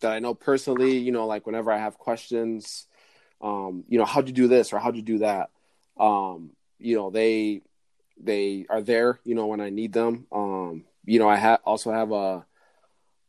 [0.00, 0.96] that I know personally.
[0.96, 2.86] You know, like whenever I have questions,
[3.42, 5.50] um, you know, how'd you do this or how'd you do that?
[6.00, 7.60] Um, you know, they
[8.18, 9.20] they are there.
[9.24, 10.26] You know, when I need them.
[10.32, 12.44] Um, you know, I ha- also have a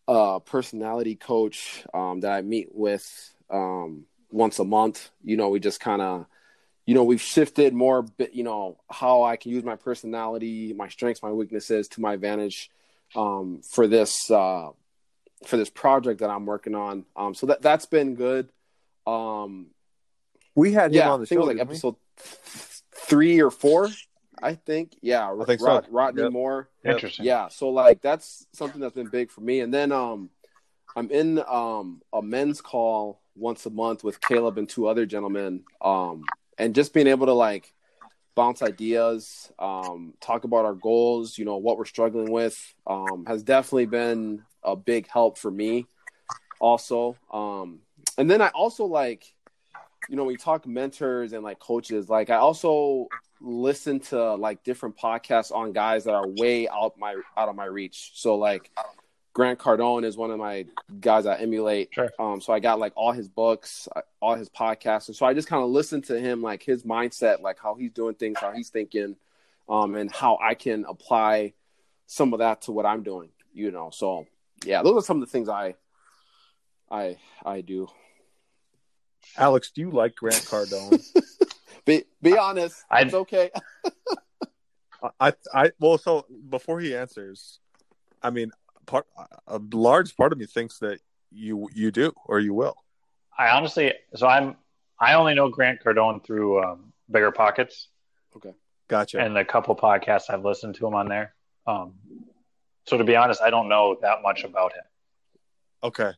[0.07, 3.05] a personality coach um, that I meet with
[3.49, 5.09] um, once a month.
[5.23, 6.25] You know, we just kind of,
[6.85, 11.21] you know, we've shifted more, you know, how I can use my personality, my strengths,
[11.21, 12.71] my weaknesses to my advantage
[13.15, 14.69] um, for this uh,
[15.45, 17.05] for this project that I'm working on.
[17.15, 18.49] Um, so that that's been good.
[19.05, 19.67] Um,
[20.55, 21.43] We had him yeah, on I the think show.
[21.43, 21.73] it was like we?
[21.73, 21.95] episode
[22.95, 23.89] three or four.
[24.41, 25.67] I think, yeah, I think so.
[25.67, 26.31] Rod- Rodney Yep.
[26.31, 26.69] Moore.
[26.85, 27.25] Interesting.
[27.25, 29.59] Yeah, so like that's something that's been big for me.
[29.61, 30.29] And then um
[30.95, 35.63] I'm in um a men's call once a month with Caleb and two other gentlemen.
[35.81, 36.25] Um
[36.57, 37.73] and just being able to like
[38.35, 43.41] bounce ideas, um, talk about our goals, you know, what we're struggling with, um, has
[43.41, 45.88] definitely been a big help for me
[46.59, 47.15] also.
[47.31, 47.79] Um
[48.17, 49.33] and then I also like
[50.09, 53.07] you know, we talk mentors and like coaches, like I also
[53.39, 57.65] listen to like different podcasts on guys that are way out my out of my
[57.65, 58.11] reach.
[58.15, 58.71] So like
[59.33, 60.65] Grant Cardone is one of my
[60.99, 61.89] guys I emulate.
[61.91, 62.09] Sure.
[62.17, 63.87] Um, so I got like all his books,
[64.19, 67.41] all his podcasts, and so I just kind of listen to him, like his mindset,
[67.41, 69.15] like how he's doing things, how he's thinking,
[69.69, 71.53] um, and how I can apply
[72.07, 73.29] some of that to what I'm doing.
[73.53, 74.25] You know, so
[74.65, 75.75] yeah, those are some of the things I,
[76.89, 77.89] I, I do.
[79.36, 81.03] Alex, do you like Grant Cardone?
[81.86, 83.49] Be be honest, I- it's okay.
[85.19, 87.59] I, I, well, so before he answers,
[88.23, 88.51] I mean,
[88.88, 89.05] part
[89.47, 90.99] a large part of me thinks that
[91.32, 92.75] you you do or you will.
[93.38, 94.55] I honestly, so I'm,
[94.99, 97.88] I only know Grant Cardone through um, BiggerPockets
[98.36, 98.53] Okay,
[98.88, 99.19] Gotcha.
[99.19, 101.36] and a couple podcasts I've listened to him on there.
[101.67, 101.93] Um,
[102.88, 104.84] so to be honest, I don't know that much about him.
[105.84, 106.11] Okay.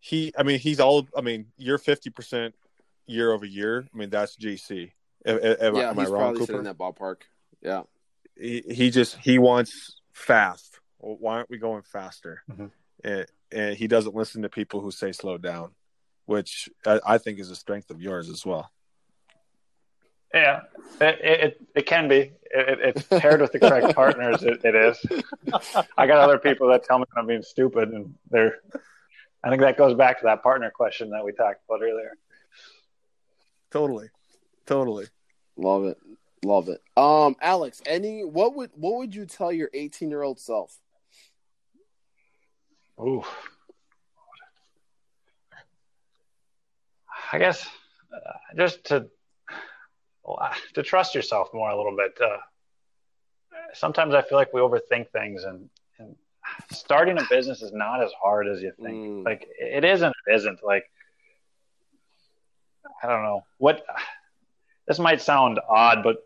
[0.00, 1.06] He, I mean, he's all.
[1.16, 2.54] I mean, you're fifty percent
[3.06, 3.86] year over year.
[3.92, 4.92] I mean, that's GC.
[5.26, 6.58] Am, am, yeah, am I he's wrong, probably sitting Cooper?
[6.58, 7.16] in that ballpark.
[7.62, 7.82] Yeah.
[8.38, 10.78] He, he just he wants fast.
[11.00, 12.42] Well, why aren't we going faster?
[12.50, 12.70] Mhm.
[13.04, 15.70] And, and he doesn't listen to people who say slow down,
[16.26, 18.70] which I, I think is a strength of yours as well.
[20.34, 20.60] Yeah,
[21.00, 22.16] it it, it can be.
[22.16, 24.42] It, it- it's paired with the correct partners.
[24.42, 24.98] It, it is.
[25.96, 28.58] I got other people that tell me I'm being stupid, and they're.
[29.42, 32.16] I think that goes back to that partner question that we talked about earlier.
[33.70, 34.08] Totally,
[34.66, 35.06] totally.
[35.56, 35.98] Love it.
[36.44, 36.80] Love it.
[36.96, 40.78] Um, Alex, any what would what would you tell your 18 year old self?
[43.00, 43.24] Ooh.
[47.32, 47.68] I guess
[48.12, 49.08] uh, just to
[50.24, 52.18] well, to trust yourself more a little bit.
[52.20, 52.36] Uh,
[53.74, 55.70] sometimes I feel like we overthink things, and, and
[56.70, 58.96] starting a business is not as hard as you think.
[58.96, 59.24] Mm.
[59.24, 60.14] Like it isn't.
[60.26, 60.60] It isn't.
[60.64, 60.84] Like
[63.02, 63.84] I don't know what.
[64.86, 66.16] This might sound odd, but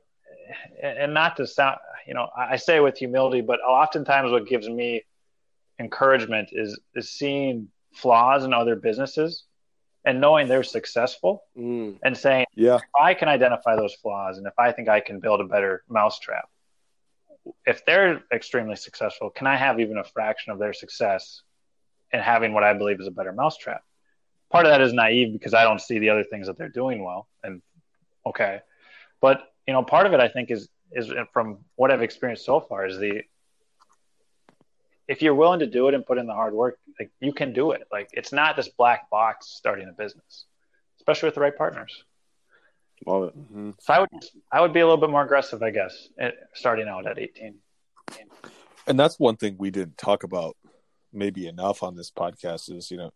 [0.81, 4.69] and not to sound, you know, I I say with humility, but oftentimes what gives
[4.69, 5.03] me
[5.79, 9.45] encouragement is is seeing flaws in other businesses
[10.05, 11.99] and knowing they're successful Mm.
[12.03, 15.21] and saying Yeah, if I can identify those flaws and if I think I can
[15.21, 16.49] build a better mousetrap,
[17.67, 21.43] if they're extremely successful, can I have even a fraction of their success
[22.13, 23.83] in having what I believe is a better mousetrap?
[24.51, 27.03] Part of that is naive because I don't see the other things that they're doing
[27.03, 27.27] well.
[27.43, 27.63] And
[28.27, 28.61] okay,
[29.21, 32.61] but you know, part of it I think is is from what I've experienced so
[32.61, 33.23] far is the
[35.09, 37.53] if you're willing to do it and put in the hard work, like you can
[37.53, 37.83] do it.
[37.91, 40.47] Like it's not this black box starting a business,
[40.99, 42.05] especially with the right partners.
[43.07, 43.75] Love it.
[43.81, 44.09] So I would
[44.51, 47.55] I would be a little bit more aggressive, I guess, eh, starting out at 18.
[48.87, 50.57] and that's one thing we didn't talk about
[51.13, 53.11] maybe enough on this podcast is you know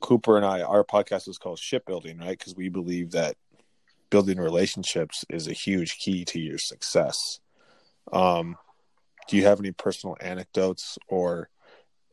[0.00, 3.36] Cooper and I our podcast is called shipbuilding right because we believe that
[4.10, 7.40] building relationships is a huge key to your success.
[8.12, 8.56] Um,
[9.28, 11.50] do you have any personal anecdotes or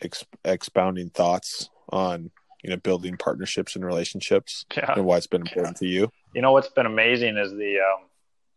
[0.02, 2.32] ex- expounding thoughts on
[2.66, 4.94] you know building partnerships and relationships Yeah.
[4.96, 6.10] and why it's been important to you?
[6.34, 8.06] You know what's been amazing is the um,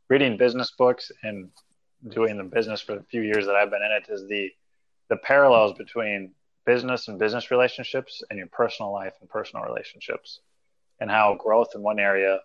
[0.09, 1.50] reading business books and
[2.09, 4.50] doing the business for the few years that I've been in it is the
[5.11, 6.32] the parallels between
[6.64, 10.40] business and business relationships and your personal life and personal relationships
[11.00, 12.38] and how growth in one area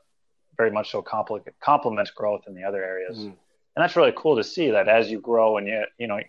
[0.58, 3.18] very much so compli- complements growth in the other areas.
[3.20, 3.24] Mhm.
[3.76, 6.20] And that's really cool to see that as you grow and you you know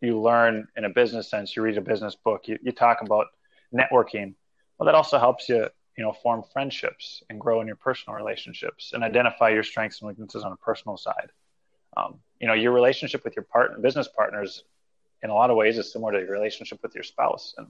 [0.00, 3.26] you learn in a business sense, you read a business book, you, you talk about
[3.72, 4.34] networking.
[4.82, 8.90] Well, that also helps you, you know, form friendships and grow in your personal relationships
[8.92, 11.30] and identify your strengths and weaknesses on a personal side.
[11.96, 14.64] Um, you know, your relationship with your partner, business partners,
[15.22, 17.54] in a lot of ways, is similar to your relationship with your spouse.
[17.56, 17.68] And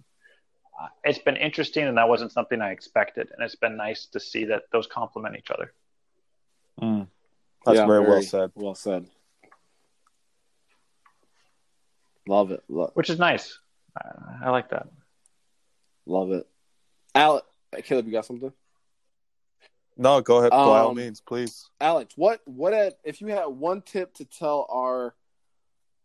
[0.80, 3.28] uh, it's been interesting, and that wasn't something I expected.
[3.30, 5.74] And it's been nice to see that those complement each other.
[7.66, 8.52] That's Yeah, very, well said.
[8.54, 9.06] Well said.
[12.26, 12.64] Love it.
[12.70, 13.58] Love, which is nice.
[14.02, 14.86] Uh, I like that.
[16.06, 16.46] love it.
[17.14, 17.46] Alex,
[17.84, 18.52] Caleb, you got something?
[19.96, 20.50] No, go ahead.
[20.50, 21.68] By all Um, means, please.
[21.80, 25.14] Alex, what what at, if you had one tip to tell our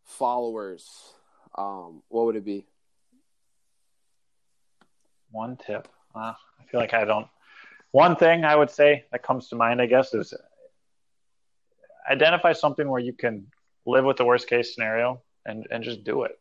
[0.03, 1.13] followers,
[1.57, 2.65] um, what would it be?
[5.31, 5.87] One tip.
[6.13, 7.27] Uh, I feel like I don't.
[7.91, 10.33] One thing I would say that comes to mind, I guess, is
[12.09, 13.47] identify something where you can
[13.85, 16.37] live with the worst case scenario and and just do it.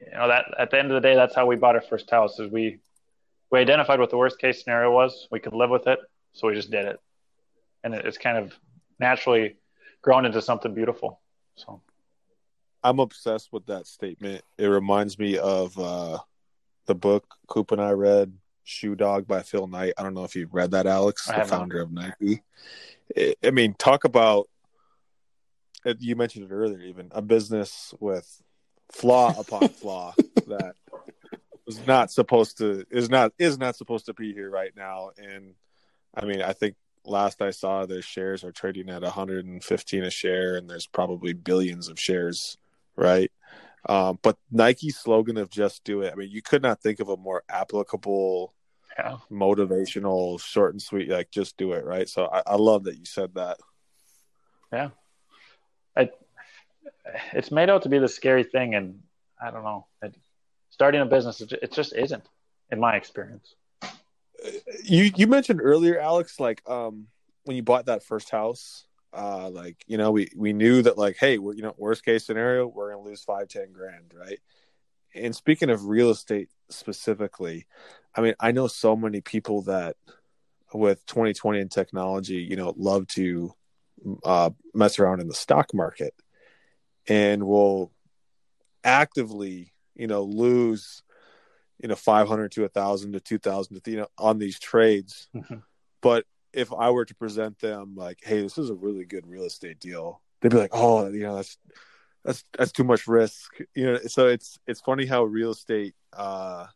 [0.00, 2.10] You know that at the end of the day, that's how we bought our first
[2.10, 2.38] house.
[2.38, 2.80] Is we
[3.52, 5.28] we identified what the worst case scenario was.
[5.30, 5.98] We could live with it,
[6.32, 6.98] so we just did it,
[7.84, 8.58] and it, it's kind of
[8.98, 9.56] naturally
[10.00, 11.20] grown into something beautiful.
[11.56, 11.82] So
[12.82, 14.42] I'm obsessed with that statement.
[14.58, 16.18] It reminds me of uh,
[16.86, 18.32] the book Coop and I read,
[18.64, 19.92] Shoe Dog by Phil Knight.
[19.98, 21.58] I don't know if you've read that, Alex, I the have not.
[21.58, 22.42] founder of Nike.
[23.16, 24.48] I- I mean, talk about.
[25.98, 28.40] You mentioned it earlier, even a business with
[28.92, 30.14] flaw upon flaw
[30.46, 30.76] that
[31.66, 35.10] was not supposed to is not is not supposed to be here right now.
[35.16, 35.54] And
[36.14, 40.56] I mean, I think last I saw, their shares are trading at 115 a share,
[40.56, 42.58] and there's probably billions of shares,
[42.96, 43.30] right?
[43.88, 47.08] Um, but Nike's slogan of "Just Do It." I mean, you could not think of
[47.08, 48.54] a more applicable,
[48.98, 51.08] yeah, motivational, short and sweet.
[51.08, 52.08] Like, just do it, right?
[52.08, 53.58] So I, I love that you said that.
[54.72, 54.90] yeah.
[55.96, 56.08] I,
[57.32, 59.00] it's made out to be the scary thing, and
[59.40, 59.86] I don't know.
[60.00, 60.14] It,
[60.82, 62.28] starting a business, it, just isn't,
[62.72, 63.54] in my experience.
[64.82, 67.06] You you mentioned earlier, Alex, like um
[67.44, 71.16] when you bought that first house, uh, like you know, we we knew that like,
[71.20, 74.40] hey, we're you know, worst case scenario, we're gonna lose five ten grand, right?
[75.14, 77.66] And speaking of real estate specifically,
[78.12, 79.94] I mean, I know so many people that
[80.74, 83.54] with 2020 and technology, you know, love to
[84.24, 86.12] uh, mess around in the stock market
[87.06, 87.92] and will
[88.82, 91.02] actively, you know, lose,
[91.78, 95.28] you know, 500 to a thousand to 2000 to, you know, on these trades.
[95.34, 95.62] Mhm.
[96.00, 99.44] But if I were to present them like, Hey, this is a really good real
[99.44, 101.58] estate deal, they'd be like, Oh, you know, that's,
[102.24, 103.58] that's, that's too much risk.
[103.74, 106.66] You know, so it's, it's funny how real estate, uh,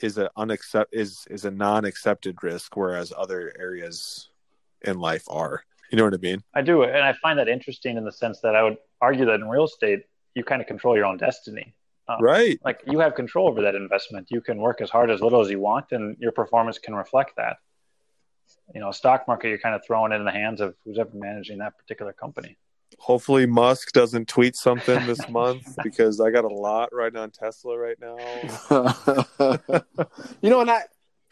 [0.00, 4.28] is a unaccept is is a non-accepted risk whereas other areas
[4.82, 7.96] in life are you know what i mean I do, and I find that interesting
[7.96, 10.04] in the sense that I would argue that in real estate,
[10.34, 11.74] you kind of control your own destiny.
[12.08, 14.28] Um, right Like you have control over that investment.
[14.30, 17.32] You can work as hard as little as you want, and your performance can reflect
[17.36, 17.56] that.
[18.74, 21.10] You know, stock market, you're kind of throwing it in the hands of who's ever
[21.14, 22.56] managing that particular company.
[22.98, 27.76] hopefully musk doesn't tweet something this month because i got a lot right on tesla
[27.76, 28.16] right now
[30.42, 30.82] you know, and I,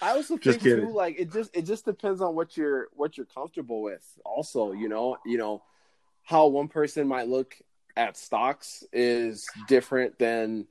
[0.00, 0.86] I also Just think kidding.
[0.86, 4.04] too, like it just it just depends on what you're what you're comfortable with.
[4.24, 5.62] Also, you know, you know
[6.22, 7.54] how one person might look
[7.96, 10.66] at stocks is different than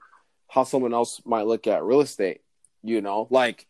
[0.49, 2.41] how someone else might look at real estate.
[2.83, 3.67] You know, like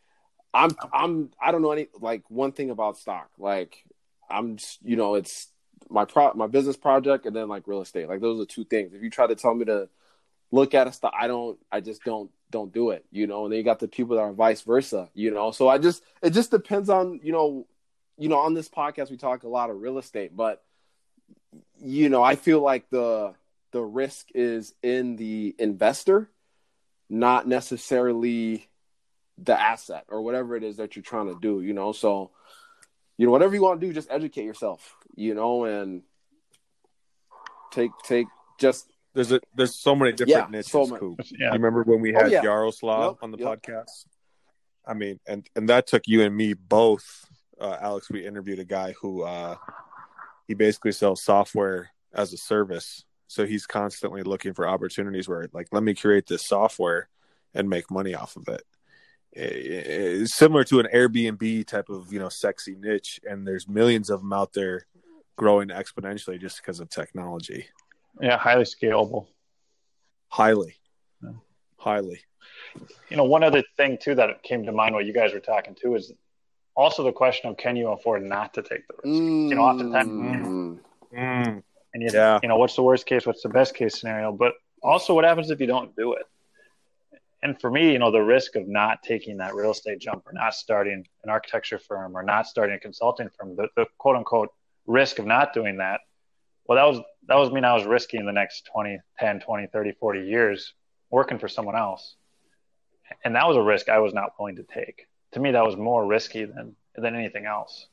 [0.54, 3.30] I'm I'm I don't know any like one thing about stock.
[3.38, 3.84] Like
[4.30, 5.48] I'm you know it's
[5.90, 8.08] my pro my business project and then like real estate.
[8.08, 8.94] Like those are two things.
[8.94, 9.90] If you try to tell me to
[10.52, 11.58] look at a stock, I don't.
[11.72, 13.06] I just don't don't do it.
[13.12, 13.46] You know.
[13.46, 15.10] And then you got the people that are vice versa.
[15.14, 15.52] You know.
[15.52, 17.66] So I just it just depends on you know
[18.18, 20.64] you know on this podcast we talk a lot of real estate, but
[21.80, 23.34] you know I feel like the
[23.74, 26.30] the risk is in the investor,
[27.10, 28.70] not necessarily
[29.38, 31.60] the asset or whatever it is that you're trying to do.
[31.62, 31.92] You know.
[31.92, 32.32] So
[33.18, 34.96] you know whatever you want to do, just educate yourself.
[35.16, 36.04] You know and
[37.72, 38.28] take take
[38.60, 41.00] just there's a there's so many different Yeah, niches so many.
[41.00, 41.20] Coop.
[41.32, 41.48] Yeah.
[41.48, 42.44] you remember when we Oh, had yeah.
[42.44, 43.48] yaroslav Yep, on the yep.
[43.64, 44.06] podcast
[44.86, 47.26] i mean and and that took you and me both
[47.60, 49.56] uh, alex we interviewed a guy who uh
[50.48, 55.68] he basically sells software as a service so he's constantly looking for opportunities where like
[55.72, 57.10] let me create this software
[57.54, 58.64] and make money off of it
[59.36, 64.12] Eh, it's similar to an airbnb type of you know sexy niche and there's millions
[64.12, 64.86] of them out there
[65.38, 67.66] growing exponentially just because of technology
[68.22, 69.26] Yeah, highly scalable.
[70.28, 70.76] highly
[71.24, 71.32] Yeah.
[71.80, 72.22] highly
[73.10, 75.76] You know, one other thing too that came to mind while you guys were talking
[75.76, 76.12] too is
[76.76, 79.22] also the question of can you afford not to take the risk?
[79.50, 80.80] You know, oftentimes, Mm.
[81.16, 81.64] Mm,
[81.94, 82.40] and you, Yeah.
[82.42, 83.26] you know, what's the worst case?
[83.26, 84.32] What's the best case scenario?
[84.32, 86.24] But also, what happens if you don't do it?
[87.42, 90.32] And for me, you know, the risk of not taking that real estate jump or
[90.34, 94.50] not starting an architecture firm or not starting a consulting firm, the, the quote unquote
[94.86, 96.00] risk of not doing that,
[96.66, 99.92] well, that was, that was mean I was risking the next 20, 10, 20, 30,
[100.00, 100.74] 40 years
[101.10, 102.16] working for someone else.
[103.26, 105.08] And that was a risk I was not willing to take.
[105.34, 107.88] To me, that was more risky than, than anything else.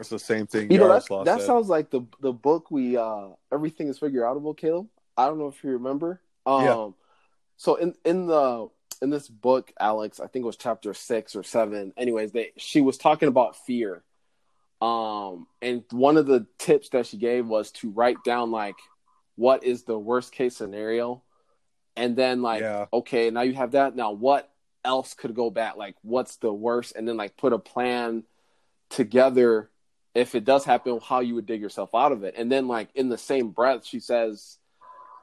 [0.00, 1.04] It's the same thing You know, that,
[1.46, 4.88] sounds like the the book we uh everything is Figureoutable, Caleb.
[5.16, 6.22] I don't know if you remember.
[6.46, 6.88] Um Yeah.
[7.58, 8.68] so in in the
[9.02, 11.92] in this book, Alex, I think it was chapter six or seven.
[11.96, 14.02] Anyways, they she was talking about fear.
[14.80, 18.76] Um, and one of the tips that she gave was to write down like
[19.36, 21.22] what is the worst case scenario,
[21.96, 22.86] and then like Yeah.
[22.90, 23.94] okay, now you have that.
[23.94, 24.50] Now what
[24.82, 25.76] else could go bad?
[25.76, 28.24] Like what's the worst, and then like put a plan
[28.88, 29.70] together
[30.14, 32.34] if it does happen, how you would dig yourself out of it.
[32.36, 34.58] And then like in the same breath, she says,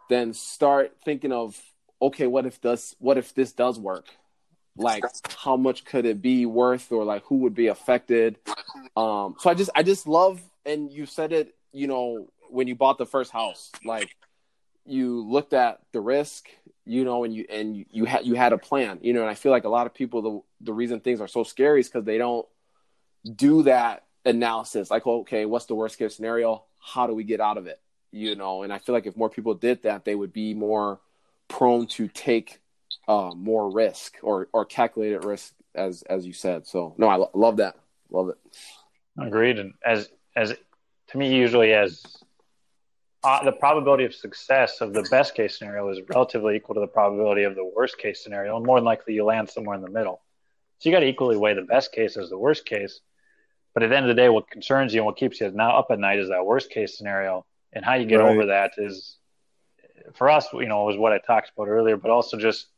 [0.10, 1.60] then start thinking of
[2.02, 4.06] okay, what if does what if this does work?
[4.76, 5.04] Like
[5.36, 8.38] how much could it be worth or like who would be affected?
[8.96, 12.76] Um so I just I just love and you said it, you know, when you
[12.76, 14.16] bought the first house, like
[14.86, 16.48] you looked at the risk,
[16.86, 19.30] you know, and you and you, you had you had a plan, you know, and
[19.30, 21.88] I feel like a lot of people the the reason things are so scary is
[21.88, 22.48] because they don't
[23.36, 24.92] do that analysis.
[24.92, 26.64] Like, okay, what's the worst case scenario?
[26.80, 27.80] How do we get out of it?
[28.12, 31.00] You know, and I feel like if more people did that, they would be more
[31.48, 32.60] prone to take
[33.08, 36.68] uh, more risk or or calculated risk, as as you said.
[36.68, 37.76] So, no, I lo- love that.
[38.10, 38.38] Love it.
[39.20, 39.60] Agreed.
[39.60, 40.54] And as as
[41.10, 42.04] to me, usually as
[43.24, 46.88] uh, the probability of success of the best case scenario is relatively equal to the
[46.88, 49.90] probability of the worst case scenario, and more than likely you land somewhere in the
[49.90, 50.22] middle.
[50.80, 53.02] So you got to equally weigh the best case as the worst case.
[53.78, 55.78] But at the end of the day, what concerns you and what keeps you now
[55.78, 58.32] up at night is that worst case scenario, and how you get Right.
[58.32, 59.20] over that is,
[60.16, 61.96] for us, you know, was what I talked about earlier.
[61.96, 62.70] But also just,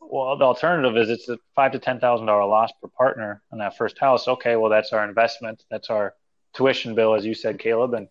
[0.00, 3.58] well, the alternative is it's a five to ten thousand dollar loss per partner on
[3.58, 4.28] that first house.
[4.28, 6.14] Okay, well that's our investment, that's our
[6.54, 8.08] tuition bill, as you said, Caleb, and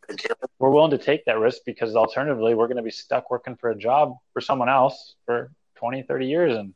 [0.59, 3.71] we're willing to take that risk because alternatively we're going to be stuck working for
[3.71, 6.75] a job for someone else for 20, 30 years, and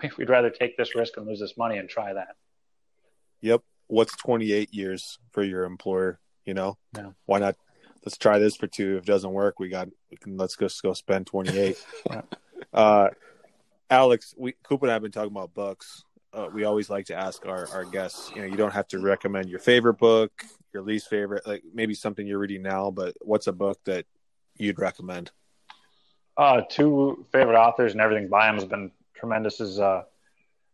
[0.00, 2.36] we- we'd rather take this risk and lose this money and try that.
[3.40, 3.60] Yep.
[3.94, 6.18] What's 28 years for your employer?
[6.44, 7.10] You know, Yeah.
[7.26, 7.54] why not?
[8.04, 8.96] Let's try this for two.
[8.96, 9.88] If it doesn't work, we got.
[10.10, 11.76] We can let's just go spend 28.
[12.10, 12.22] Yeah.
[12.72, 13.10] uh,
[13.88, 16.02] Alex, we Coop and I have been talking about books.
[16.32, 18.32] Uh, we always like to ask our our guests.
[18.34, 20.32] You know, you don't have to recommend your favorite book,
[20.72, 22.90] your least favorite, like maybe something you're reading now.
[22.90, 24.06] But what's a book that
[24.56, 25.30] you'd recommend?
[26.36, 29.60] Uh, two favorite authors and everything by them has been tremendous.
[29.60, 30.02] Is uh,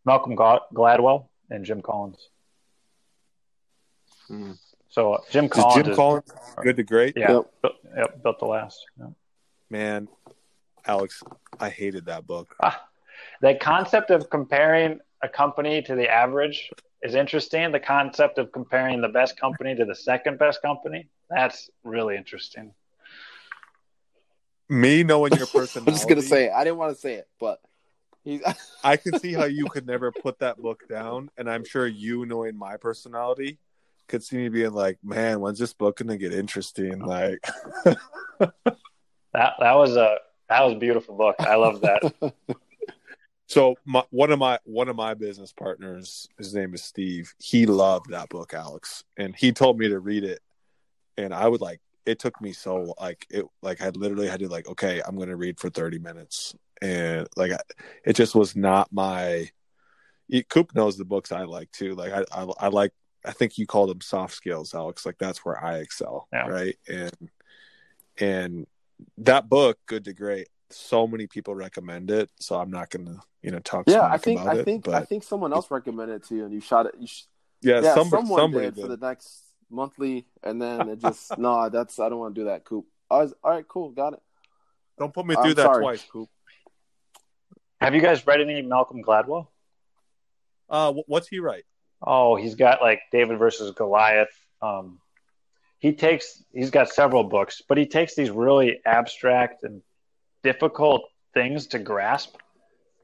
[0.07, 2.31] Malcolm Gladwell and Jim Collins.
[4.31, 4.59] Mm.
[4.89, 7.17] So uh, Jim Collins, Jim is- Collins good to great?
[7.17, 7.51] yeah, Yep.
[7.63, 8.79] built, yep, built to last.
[8.99, 9.07] Yeah.
[9.71, 10.09] Man,
[10.87, 11.23] Alex,
[11.59, 12.55] I hated that book.
[12.63, 12.87] Ah,
[13.41, 16.71] the concept of comparing a company to the average
[17.03, 17.71] is interesting.
[17.73, 22.73] The concept of comparing the best company to the second best company, that's really interesting.
[24.69, 26.53] Me knowing your personality, I'm just gonna say it.
[26.53, 27.61] I didn't want to say it, but
[28.23, 28.43] he's
[28.85, 32.27] I can see how you could never put that book down, and I'm sure you,
[32.27, 33.59] knowing my personality,
[34.11, 37.45] could see me being like, "Man, when's this book gonna get interesting?" Like,
[39.33, 40.17] That that was a
[40.49, 41.37] that was a beautiful book.
[41.39, 42.33] I love that.
[43.47, 47.33] so my, one of my one of my business partners, his name is Steve.
[47.39, 50.41] He loved that book, Alex, and he told me to read it,
[51.17, 51.81] and I would like.
[52.07, 55.37] It took me so like it like I literally had to like okay I'm gonna
[55.37, 57.59] read for 30 minutes and like I,
[58.05, 59.51] it just was not my.
[60.49, 61.95] Coop knows the books I like too.
[61.95, 62.93] Like I, I, I like.
[63.25, 65.05] I think you called them soft skills, Alex.
[65.05, 66.49] Like that's where I excel, Yeah.
[66.49, 66.77] right?
[66.89, 67.31] And
[68.19, 68.67] and
[69.19, 70.49] that book, Good to Great.
[70.71, 73.85] So many people recommend it, so I'm not gonna, you know, talk.
[73.89, 73.99] yeah.
[74.01, 76.37] smack I think about I it, think but I think someone else recommended it to
[76.37, 76.95] you, and you shot it.
[76.99, 77.25] You sh-
[77.61, 78.83] yeah, yeah, somebody, someone somebody did, did.
[78.83, 81.69] for the next monthly, and then it just no.
[81.69, 82.87] That's I don't want to do that, Coop.
[83.11, 84.21] I was, all right, cool, got it.
[84.99, 85.83] Don't put me I'm through that sorry.
[85.83, 86.29] twice, Coop.
[87.81, 89.49] Have you guys read any Malcolm Gladwell?
[90.69, 91.65] Uh, what's he write?
[92.03, 94.29] Oh, he's got like David versus Goliath.
[94.63, 95.01] Um,
[95.79, 99.83] he takes he's got several books, but he takes these really abstract and
[100.43, 101.03] difficult
[101.35, 102.37] things to grasp.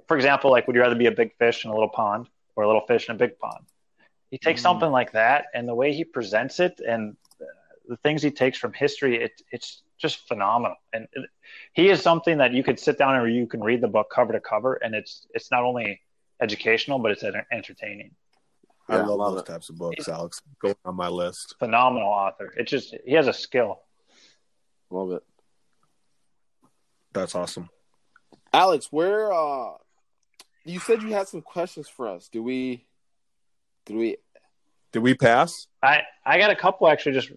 [0.09, 2.64] For example, like would you rather be a big fish in a little pond or
[2.64, 3.64] a little fish in a big pond?
[4.30, 4.64] He takes Mm.
[4.64, 7.16] something like that, and the way he presents it, and
[7.88, 10.76] the things he takes from history, it, it's just phenomenal.
[10.92, 11.30] And it,
[11.72, 14.32] he is something that you could sit down and you can read the book cover
[14.32, 16.01] to cover, and it's it's not only
[16.40, 17.47] educational, but it's enter-
[18.89, 19.05] entertaining.
[19.05, 19.47] I Yeah, love, love those it.
[19.47, 20.41] types of books, Alex.
[20.61, 21.55] Go on my list.
[21.59, 22.53] phenomenal author.
[22.57, 23.80] It just he has a skill.
[24.91, 25.22] Love it,
[27.12, 27.68] That's awesome.
[28.53, 28.89] Alex.
[28.93, 29.72] Where uh,
[30.64, 32.28] you said you had some questions for us.
[32.28, 32.87] Do we?
[33.87, 34.16] Do we?
[34.93, 35.66] Did we pass?
[35.82, 37.30] I I got a couple actually just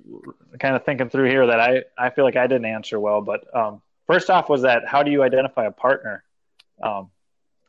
[0.59, 3.21] kind of thinking through here that I I feel like I didn't answer well.
[3.21, 6.23] But um, first off was that how do you identify a partner?
[6.81, 7.09] Um,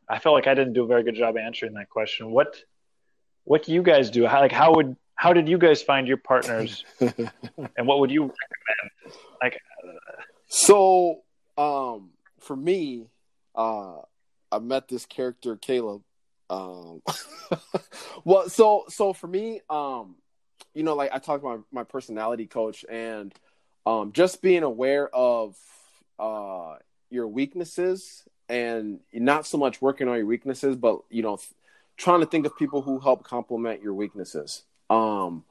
[0.09, 2.31] I felt like I didn't do a very good job answering that question.
[2.31, 2.55] What
[3.51, 4.29] what do you guys do?
[4.29, 8.23] How like how would how did you guys find your partners, and what would you
[8.23, 9.17] recommend?
[9.43, 9.61] Like
[10.47, 11.23] So,
[11.59, 13.09] um, for me,
[13.57, 14.03] uh,
[14.53, 16.03] I met this character Caleb.
[16.49, 17.03] Um,
[18.25, 20.15] well, so so for me, um,
[20.73, 23.35] you know, like I talked about my personality coach, and
[23.85, 25.57] um, just being aware of
[26.21, 26.77] uh
[27.11, 31.41] your weaknesses and not so much working on your weaknesses, but you know,
[32.01, 34.65] trying to think of people who help complement your weaknesses.
[34.89, 35.45] Um,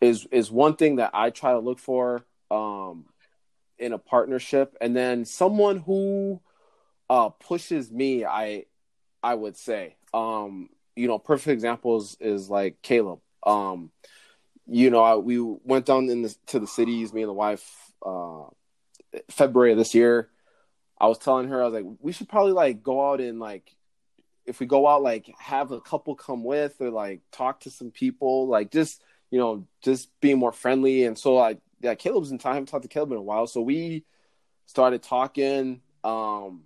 [0.00, 3.04] is is one thing that I try to look for um
[3.78, 6.40] in a partnership, and then someone who
[7.10, 8.24] uh pushes me.
[8.24, 8.64] I
[9.22, 13.20] I would say, um, you know, perfect examples is like Caleb.
[13.44, 13.90] Um,
[14.66, 17.68] you know, I, we went down in the, to the cities, me and the wife,
[18.04, 18.44] uh,
[19.30, 20.30] February of this year.
[20.98, 23.74] I was telling her, I was like, we should probably like go out and like,
[24.46, 27.90] if we go out, like have a couple come with or like talk to some
[27.90, 31.04] people, like just, you know, just being more friendly.
[31.04, 32.52] And so I, yeah, Caleb's in time.
[32.52, 33.46] I haven't talked to Caleb in a while.
[33.46, 34.04] So we
[34.66, 35.80] started talking.
[36.02, 36.62] Um,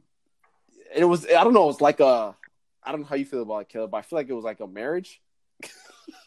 [0.92, 2.34] and it was, I don't know, it was like a,
[2.82, 4.44] I don't know how you feel about it, Caleb, but I feel like it was
[4.44, 5.20] like a marriage.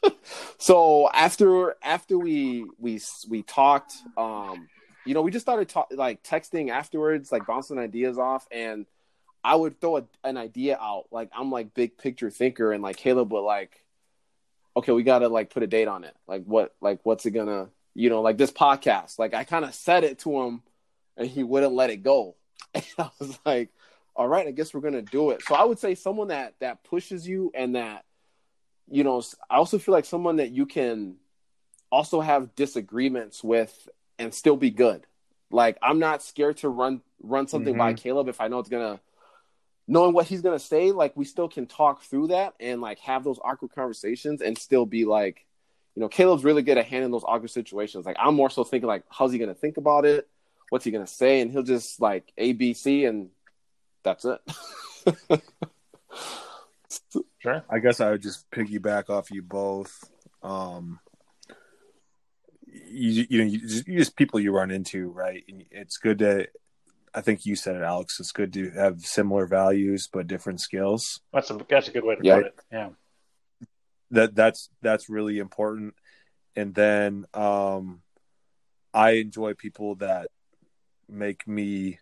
[0.58, 4.68] so after after we we we talked, um,
[5.06, 8.86] you know, we just started talk, like texting afterwards, like bouncing ideas off, and
[9.44, 11.06] I would throw a, an idea out.
[11.12, 13.84] Like I'm like big picture thinker, and like Caleb would like,
[14.76, 16.16] okay, we gotta like put a date on it.
[16.28, 19.18] Like what like what's it gonna you know like this podcast?
[19.20, 20.62] Like I kind of said it to him,
[21.16, 22.36] and he wouldn't let it go.
[22.74, 23.70] And I was like,
[24.16, 25.42] all right, I guess we're gonna do it.
[25.44, 28.04] So I would say someone that that pushes you and that
[28.90, 31.16] you know, I also feel like someone that you can
[31.92, 35.06] also have disagreements with and still be good.
[35.52, 37.78] Like I'm not scared to run run something Mhm.
[37.78, 39.00] by Caleb if I know it's gonna
[39.88, 43.24] knowing what he's gonna say, like we still can talk through that and like have
[43.24, 45.46] those awkward conversations and still be like,
[45.96, 48.06] you know, Caleb's really good at handling those awkward situations.
[48.06, 50.28] Like I'm more so thinking like, how's he gonna think about it?
[50.70, 51.42] What's he gonna say?
[51.42, 53.30] And he'll just like A, B, C and
[54.04, 54.42] that's it.
[57.40, 57.64] Sure.
[57.70, 60.04] I guess I would just piggyback off you both.
[60.42, 61.00] Um,
[62.66, 65.44] you you know you just, you just people you run into, right?
[65.48, 66.48] And it's good to.
[67.14, 68.20] I think you said it, Alex.
[68.20, 71.22] It's good to have similar values but different skills.
[71.34, 72.36] That's a that's a good way to Yeah.
[72.36, 72.60] put it.
[72.72, 72.90] Yeah.
[74.12, 75.96] That that's that's really important.
[76.56, 78.02] And then um,
[78.94, 80.28] I enjoy people that
[81.10, 82.00] make me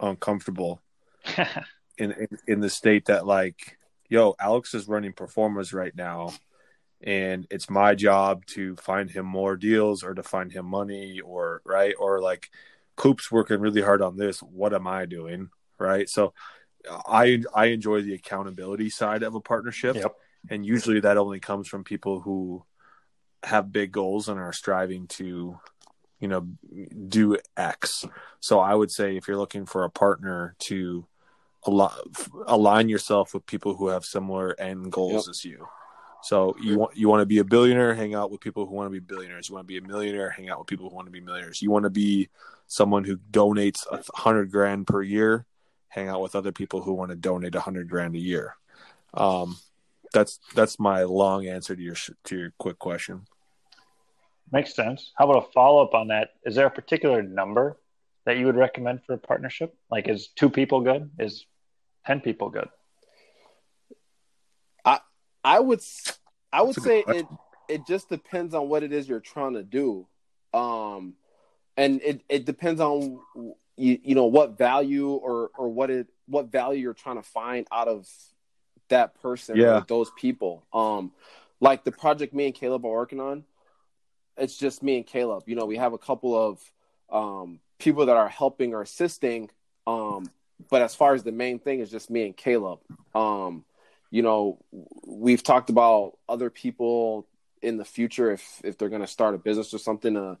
[0.00, 0.80] uncomfortable
[1.98, 3.78] in, in in the state that like
[4.08, 6.32] yo alex is running pro formas right now
[7.00, 11.60] and it's my job to find him more deals or to find him money or
[11.64, 12.50] right or like
[12.96, 14.40] coop's working really hard on this.
[14.40, 15.50] What am i doing?
[15.78, 16.08] Right?
[16.08, 16.32] So
[17.08, 19.96] i i enjoy the accountability side of a partnership.
[19.96, 20.14] Yep.
[20.50, 22.64] and usually that only comes from people who
[23.42, 25.58] have big goals and are striving to
[26.20, 26.46] you know
[27.08, 28.04] do x.
[28.40, 31.06] So i would say if you're looking for a partner to
[31.66, 32.00] al-
[32.46, 35.30] align yourself with people who have similar end goals Yep.
[35.30, 35.66] as you.
[36.22, 38.86] So you want you want to be a billionaire hang out with people who want
[38.86, 39.48] to be billionaires.
[39.48, 41.60] You want to be a millionaire hang out with people who want to be millionaires.
[41.62, 42.28] You want to be
[42.66, 45.46] someone who donates a hundred grand per year
[45.88, 48.56] hang out with other people who want to donate a hundred grand a year
[49.14, 49.56] um
[50.12, 53.26] that's that's my long answer to your to your quick question
[54.52, 55.10] Makes sense.
[55.16, 56.28] How about a follow up on that?
[56.44, 57.80] Is there a particular number
[58.26, 59.74] that you would recommend for a partnership?
[59.90, 61.10] Like, is two people good?
[61.18, 61.46] Is
[62.06, 62.68] ten people good?
[64.84, 65.00] I
[65.42, 66.18] I would s-
[66.52, 67.26] I would That's a good say it
[67.68, 70.06] it just depends on what it is you're trying to do.
[71.76, 73.20] And it it depends on
[73.76, 77.66] you, you know what value or or what it what value you're trying to find
[77.70, 78.08] out of
[78.88, 79.78] that person Yeah.
[79.78, 80.64] or those people.
[80.72, 81.12] Um
[81.60, 83.44] like the project me and Caleb are working on,
[84.36, 85.44] it's just me and Caleb.
[85.46, 86.60] You know, we have a couple of
[87.10, 89.50] um people that are helping or assisting
[89.86, 90.30] um
[90.70, 92.80] but as far as the main thing is just me and Caleb.
[93.14, 93.64] Um
[94.10, 94.58] you know,
[95.04, 97.26] we've talked about other people
[97.60, 100.38] in the future if if they're going to start a business or something to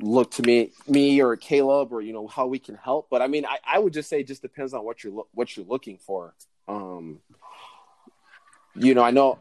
[0.00, 3.08] look to me me or Caleb or you know how we can help.
[3.10, 5.28] But I mean, I, I would just say it just depends on what you're lo-
[5.32, 6.34] what you're looking for.
[6.68, 7.20] Um,
[8.74, 9.38] you know, I know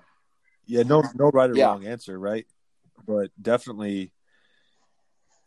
[0.66, 1.68] Yeah, no, no right or Yeah.
[1.68, 2.46] wrong answer, right?
[3.06, 4.12] But definitely,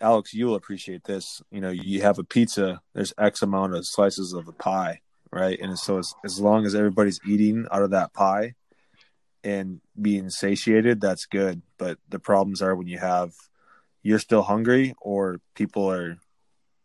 [0.01, 1.43] Alex, you'll appreciate this.
[1.51, 2.80] You know, you have a pizza.
[2.94, 5.59] There's X amount of slices of the pie, right?
[5.60, 8.55] And so, as, as long as everybody's eating out of that pie
[9.44, 11.62] and being satiated, that's good.
[11.78, 13.32] But the problems are when you have
[14.02, 16.18] you're still hungry or people are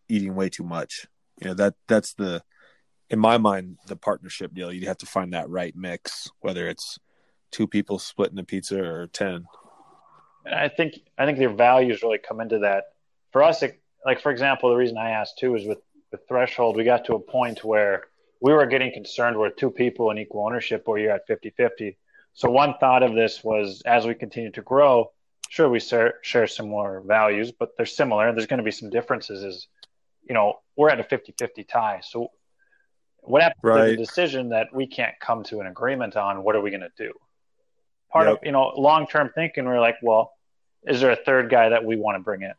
[0.09, 1.07] eating way too much.
[1.41, 2.43] You know that that's the
[3.09, 4.71] in my mind the partnership deal.
[4.71, 6.99] You have to find that right mix, whether it's
[7.51, 9.45] two people splitting a pizza or 10
[10.51, 12.85] I think I think their values really come into that.
[13.31, 15.79] For us, it, like for example, the reason I asked too is with
[16.11, 18.03] with Threshold, we got to a point where
[18.39, 21.97] we were getting concerned with two people in equal ownership or you're at 50 50.
[22.33, 25.11] So, one thought of this was as we continue to grow,
[25.49, 28.31] sure, we share, share similar values, but they're similar.
[28.33, 29.43] There's going to be some differences.
[29.43, 29.67] Is,
[30.27, 32.01] you know, we're at a 50 50 tie.
[32.03, 32.31] So,
[33.21, 36.43] what happens to the decision that we can't come to an agreement on?
[36.43, 37.13] What are we going to do?
[38.11, 38.37] Part Yep.
[38.37, 40.31] of, you know, long term thinking, we're like, well,
[40.83, 42.53] is there a third guy that we want to bring in?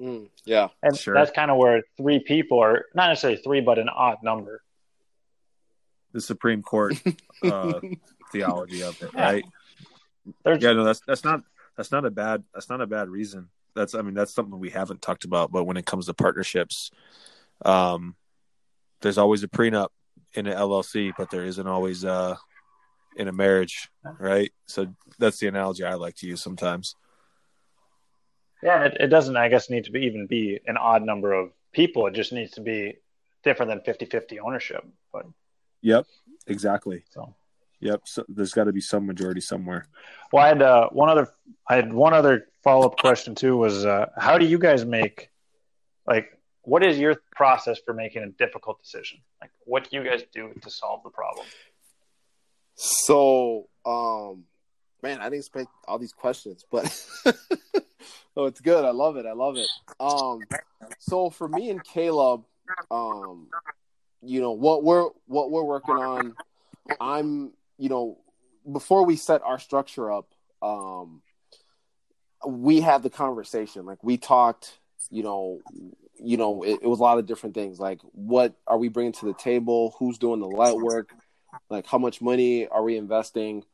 [0.00, 0.68] Mm, yeah.
[0.82, 1.14] And Sure.
[1.14, 4.62] that's kind of where three people are not necessarily three, but an odd number.
[6.12, 6.94] The Supreme Court
[7.44, 7.80] uh,
[8.32, 9.22] theology of it, Yeah.
[9.22, 9.44] right?
[10.44, 11.42] There's, Yeah, no, that's that's not
[11.80, 13.48] that's not a bad that's not a bad reason.
[13.74, 15.50] That's I mean that's something we haven't talked about.
[15.50, 16.90] But when it comes to partnerships,
[17.64, 18.16] um,
[19.00, 19.88] there's always a prenup
[20.34, 22.36] in an LLC, but there isn't always uh
[23.16, 23.88] in a marriage,
[24.18, 24.52] right?
[24.66, 24.88] So
[25.18, 26.96] that's the analogy I like to use sometimes.
[28.62, 31.50] yeah, it, it doesn't, I guess, need to be even be an odd number of
[31.72, 32.06] people.
[32.08, 32.98] It just needs to be
[33.42, 34.84] different than 50 50 ownership.
[35.14, 35.24] But
[35.80, 36.04] Yep,
[36.46, 37.04] exactly.
[37.08, 37.34] so,
[37.80, 38.02] Yep.
[38.04, 39.86] So there's got to be some majority somewhere.
[40.32, 41.28] well, I had uh, one other,
[41.68, 45.30] I had one other follow up question too was uh, how do you guys make,
[46.06, 49.20] like, what is your process for making a difficult decision?
[49.40, 51.46] Like, what do you guys do to solve the problem?
[52.74, 54.44] So, um,
[55.02, 56.84] man, I didn't expect all these questions, but
[58.36, 58.84] oh, it's good.
[58.84, 59.26] I love it.
[59.26, 59.68] I love it.
[59.98, 60.40] Um,
[60.98, 62.44] so for me and Caleb,
[62.90, 63.48] um,
[64.22, 66.34] you know what we're what we're working on.
[67.00, 68.18] I'm, you know,
[68.70, 70.28] before we set our structure up,
[70.62, 71.22] um,
[72.46, 73.86] we had the conversation.
[73.86, 74.78] Like we talked,
[75.10, 75.60] you know,
[76.22, 77.80] you know, it, it was a lot of different things.
[77.80, 79.94] Like, what are we bringing to the table?
[79.98, 81.12] Who's doing the light work?
[81.70, 83.64] like how much money are we investing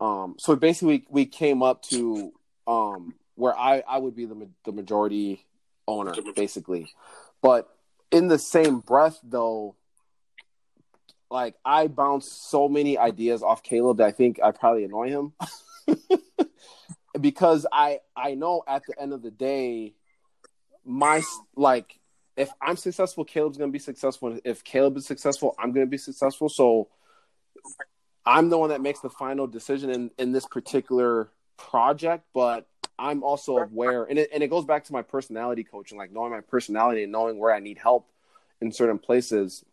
[0.00, 2.32] um so basically we came up to
[2.66, 5.46] um where i i would be the, the majority
[5.86, 6.90] owner basically
[7.42, 7.68] but
[8.10, 9.76] in the same breath though
[11.32, 15.32] like i bounce so many ideas off caleb that i think i probably annoy him.
[17.20, 19.92] Because i i know at the end of the day
[20.84, 21.22] my
[21.54, 21.98] like
[22.36, 24.38] if i'm successful caleb's gonna be successful.
[24.44, 26.48] If caleb is successful i'm gonna be successful.
[26.48, 26.88] So
[28.24, 32.66] I'm the one that makes the final decision in, in this particular project, but
[32.98, 36.30] I'm also aware, and it, and it goes back to my personality coaching, like knowing
[36.30, 38.08] my personality and knowing where I need help
[38.60, 39.64] in certain places.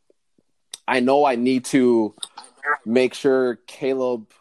[0.90, 2.16] I know I need to
[2.84, 4.32] make sure Caleb,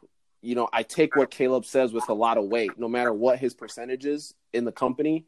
[0.41, 3.39] you know, I take what Caleb says with a lot of weight, no matter what
[3.39, 5.27] his percentage is in the company.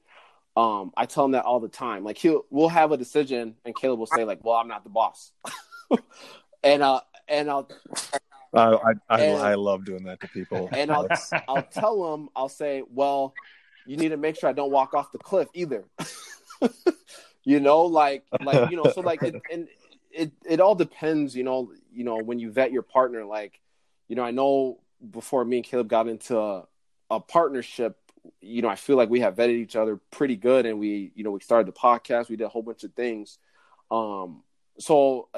[0.56, 2.04] Um, I tell him that all the time.
[2.04, 4.88] Like he'll we'll have a decision, and Caleb will say like, "Well, I'm not the
[4.90, 5.32] boss,"
[6.64, 7.68] and uh, and I'll
[8.54, 10.70] I I I, And- I love doing that to people.
[10.72, 11.06] and I'll
[11.48, 13.34] I'll tell them I'll say, well,
[13.86, 15.84] you need to make sure I don't walk off the cliff either.
[17.44, 19.68] you know, like like you know, so like it, and
[20.10, 21.34] it it all depends.
[21.36, 23.60] You know, you know when you vet your partner, like
[24.08, 24.80] you know, I know
[25.10, 26.66] before me and Caleb got into a,
[27.10, 27.96] a partnership.
[28.40, 31.24] You know, I feel like we have vetted each other pretty good, and we, you
[31.24, 32.28] know, we started the podcast.
[32.28, 33.38] We did a whole bunch of things.
[33.90, 34.42] Um,
[34.78, 35.28] so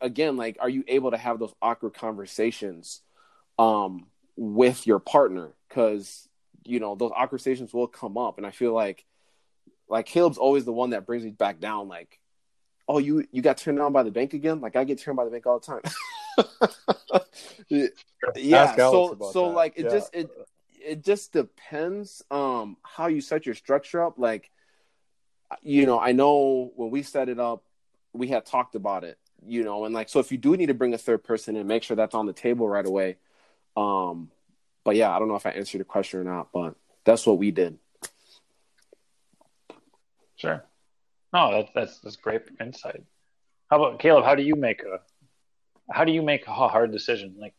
[0.00, 3.02] again, like, are you able to have those awkward conversations?
[3.58, 4.06] um
[4.36, 6.28] with your partner because
[6.64, 9.04] you know those awkward conversations will come up and i feel like
[9.88, 12.20] like caleb's always the one that brings me back down like
[12.88, 15.24] oh you you got turned down by the bank again like i get turned by
[15.24, 17.22] the bank all the time
[18.36, 19.54] yeah so so that.
[19.54, 19.90] like it Yeah.
[19.90, 20.30] just it
[20.80, 24.50] it just depends um how you set your structure up like
[25.62, 27.64] you know i know when we set it up
[28.12, 30.74] we had talked about it you know and like so if you do need to
[30.74, 33.16] bring a third person in make sure that's on the table right away
[33.76, 34.30] um,
[34.82, 36.74] but yeah, I don't know if I answered your question or not, but
[37.04, 37.78] that's what we did.
[40.34, 40.64] Sure.
[41.32, 43.02] No, that's that's that's great insight.
[43.70, 44.24] How about Caleb?
[44.24, 45.00] How do you make a
[45.90, 47.34] how do you make a hard decision?
[47.38, 47.54] Like,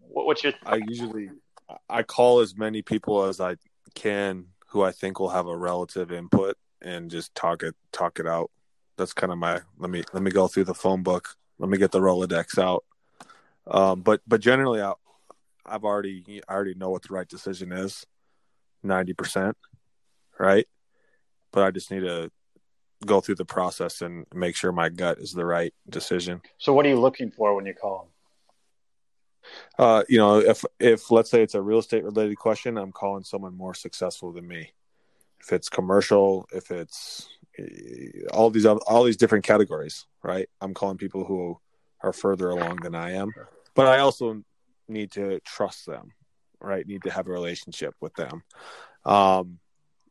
[0.00, 1.30] what, what's your I usually
[1.88, 3.56] I call as many people as I
[3.94, 8.26] can who I think will have a relative input and just talk it talk it
[8.26, 8.50] out.
[8.96, 11.36] That's kind of my let me let me go through the phone book.
[11.58, 12.84] Let me get the Rolodex out.
[13.66, 14.92] Um, but but generally, I,
[15.64, 18.06] I've already I already know what the right decision is,
[18.82, 19.56] ninety percent,
[20.38, 20.66] right?
[21.52, 22.30] But I just need to
[23.04, 26.40] go through the process and make sure my gut is the right decision.
[26.58, 28.08] so what are you looking for when you call
[29.78, 33.24] Uh, you know, if if let's say it's a real estate related question, I'm calling
[33.24, 34.72] someone more successful than me.
[35.40, 37.28] If it's commercial, if it's
[37.58, 40.48] eh, all these all these different categories, right?
[40.60, 41.58] I'm calling people who
[42.00, 43.32] are further along than I am,
[43.74, 44.42] but I also
[44.88, 46.12] need to trust them,
[46.60, 46.86] right?
[46.86, 48.42] Need to have a relationship with them.
[49.04, 49.58] Um,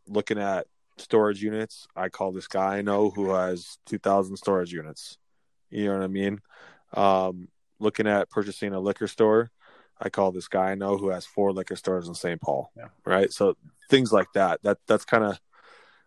[0.08, 0.68] looking at
[0.98, 5.18] storage units, I call this guy I know who has 2,000 storage units.
[5.70, 6.42] You know what I mean?
[6.94, 7.48] um,
[7.80, 9.52] looking at purchasing a liquor store,
[10.00, 12.40] I call this guy I know who has four liquor stores in St.
[12.40, 12.72] Paul.
[12.78, 12.88] Yeah.
[13.06, 13.32] Right.
[13.32, 13.58] So
[13.90, 14.62] things like that.
[14.64, 15.40] That that's kind of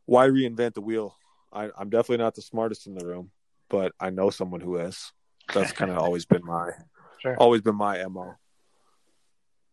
[0.04, 1.16] why reinvent the wheel.
[1.52, 3.30] I, I'm definitely not the smartest in the room,
[3.68, 5.12] but I know someone who is.
[5.52, 6.70] That's kind of always been my
[7.18, 7.36] Sure.
[7.38, 8.34] always been my mo.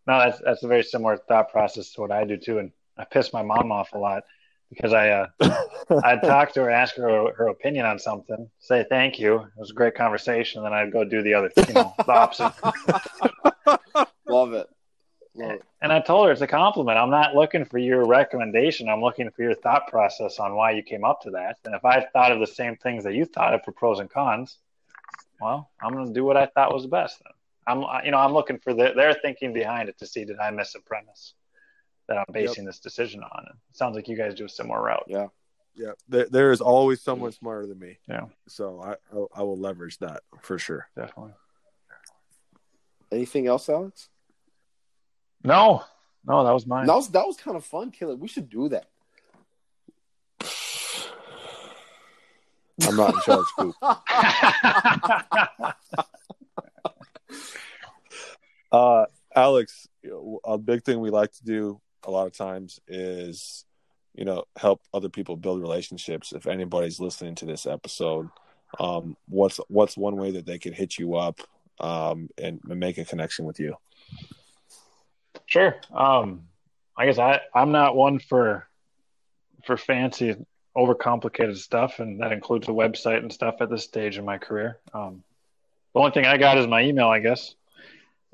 [0.07, 3.05] No, that's that's a very similar thought process to what I do too, and I
[3.05, 4.23] piss my mom off a lot
[4.73, 5.27] because I uh,
[6.03, 9.71] I'd talk to her, ask her her opinion on something, say thank you, it was
[9.71, 12.53] a great conversation, then I'd go do the other, you know, the opposite.
[14.27, 14.67] Love it.
[15.35, 15.63] Love it.
[15.81, 16.97] And I told her it's a compliment.
[16.97, 18.87] I'm not looking for your recommendation.
[18.87, 21.57] I'm looking for your thought process on why you came up to that.
[21.65, 24.09] And if I thought of the same things that you thought of for pros and
[24.09, 24.59] cons,
[25.41, 27.19] well, I'm going to do what I thought was best.
[27.23, 27.33] Then
[27.67, 30.51] I'm, you know, I'm looking for the, their thinking behind it to see did I
[30.51, 31.33] miss a premise
[32.07, 33.45] that I'm basing this decision on.
[33.49, 35.05] It sounds like you guys do a similar route.
[35.07, 35.27] Yeah.
[35.75, 37.97] Yeah, there, there is always someone smarter than me.
[38.07, 38.25] Yeah.
[38.47, 40.87] So I, I I will leverage that for sure.
[40.95, 41.33] Definitely.
[43.11, 44.09] Anything else, Alex?
[45.43, 45.83] No,
[46.25, 46.85] no, that was mine.
[46.85, 48.21] That was that was kind of fun, Caleb.
[48.21, 48.85] We should do that.
[52.87, 53.75] I'm not in charge, Coop.
[58.73, 59.05] Uh,
[59.35, 59.87] Alex,
[60.43, 63.65] a big thing we like to do a lot of times is,
[64.13, 66.33] you know, help other people build relationships.
[66.33, 68.29] If anybody's listening to this episode,
[68.79, 71.41] um, what's what's one way that they can hit you up
[71.79, 73.75] um, and make a connection with you?
[75.45, 75.75] Sure.
[75.93, 76.43] Um,
[76.97, 78.67] I guess I I'm not one for
[79.65, 80.35] for fancy,
[80.75, 84.79] overcomplicated stuff, and that includes a website and stuff at this stage in my career.
[84.93, 85.23] Um,
[85.93, 87.55] the only thing I got is my email, I guess.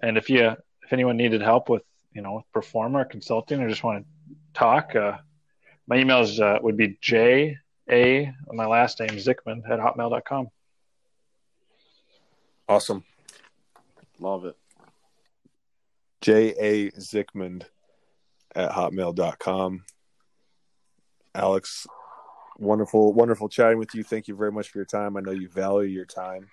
[0.01, 1.83] And if you if anyone needed help with
[2.13, 5.17] you know with pro forma consulting or just want to talk, uh,
[5.87, 7.57] my email is uh, would be j
[7.89, 10.47] a my last name Zickman at hotmail.com.
[12.67, 13.03] Awesome,
[14.19, 14.55] Love it.
[16.21, 17.63] J A Zickmund
[18.55, 19.83] at hotmail.com.
[21.33, 21.87] Alex,
[22.57, 24.03] wonderful, wonderful chatting with you.
[24.03, 25.15] Thank you very much for your time.
[25.15, 26.49] I know you value your time.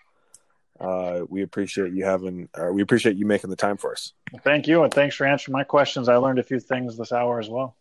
[0.81, 4.13] Uh, we appreciate you having, uh, we appreciate you making the time for us.
[4.43, 6.09] Thank you, and thanks for answering my questions.
[6.09, 7.77] I learned a few things this hour as well.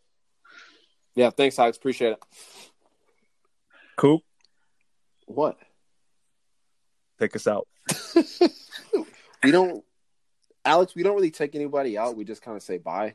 [1.16, 1.78] Yeah, thanks, Alex.
[1.78, 2.24] Appreciate it.
[3.98, 4.24] Cool.
[5.26, 5.58] What?
[7.20, 7.68] take us out.
[9.46, 9.84] We don't,
[10.64, 10.96] Alex.
[10.96, 12.18] We don't really take anybody out.
[12.18, 13.14] We just kind of say bye.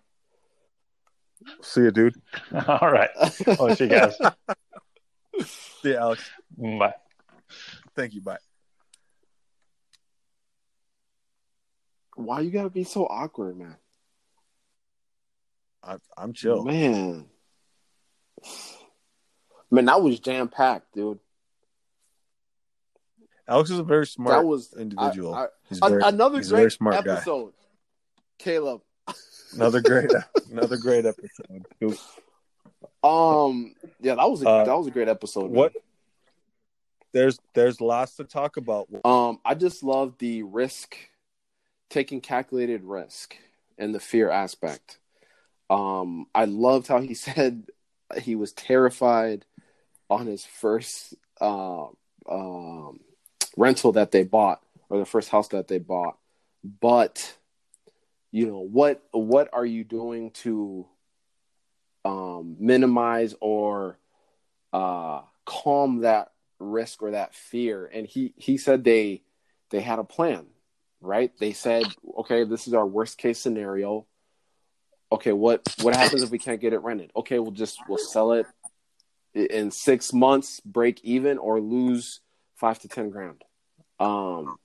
[1.60, 2.14] See you, dude.
[2.68, 3.10] All right.
[3.58, 4.16] I'll see you guys.
[5.40, 6.30] See you, Alex.
[6.56, 6.94] Bye.
[7.96, 8.20] Thank you.
[8.20, 8.38] Bye.
[12.24, 13.76] Why you gotta be so awkward, man?
[15.82, 16.62] I, I'm chill.
[16.64, 17.26] Man,
[19.70, 21.18] man, that was jam packed, dude.
[23.48, 25.34] Alex is a very smart that was individual.
[25.34, 27.14] I- I- he's very, another he's great smart guy.
[27.14, 27.52] episode.
[28.38, 28.82] Caleb.
[29.54, 30.10] Another great,
[30.52, 31.98] another great episode.
[33.02, 35.44] Um, yeah, that was a, Uh, that was a great episode.
[35.46, 35.54] man.
[35.54, 35.72] What?
[37.12, 38.86] There's there's lots to talk about.
[39.04, 40.94] Um, I just love the risk,
[41.90, 43.36] taking calculated risk
[43.76, 44.98] and the fear aspect.
[45.68, 47.64] Um, I loved how he said
[48.22, 49.44] he was terrified
[50.08, 51.86] on his first uh,
[52.28, 53.00] um,
[53.56, 56.18] rental that they bought or the first house that they bought.
[56.64, 57.36] But
[58.32, 59.02] you know what?
[59.12, 60.86] What are you doing to
[62.04, 63.98] um, minimize or
[64.72, 67.86] uh, calm that risk or that fear?
[67.86, 69.22] And he he said they
[69.70, 70.46] they had a plan,
[71.00, 71.32] right?
[71.38, 71.84] They said,
[72.18, 74.06] okay, this is our worst case scenario.
[75.12, 77.10] Okay, what what happens if we can't get it rented?
[77.16, 78.46] Okay, we'll just we'll sell it
[79.34, 82.20] in six months, break even, or lose
[82.56, 83.42] five to ten grand.
[83.98, 84.56] Um,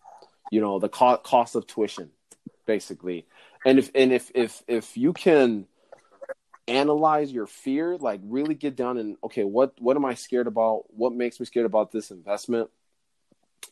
[0.51, 2.11] you know the co- cost of tuition,
[2.67, 3.25] basically.
[3.65, 5.65] And if and if if if you can
[6.67, 10.83] analyze your fear, like really get down and okay, what what am I scared about?
[10.89, 12.69] What makes me scared about this investment?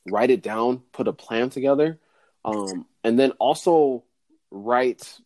[0.10, 2.00] Write it down, put a plan together,
[2.46, 4.04] um, and then also
[4.52, 5.18] write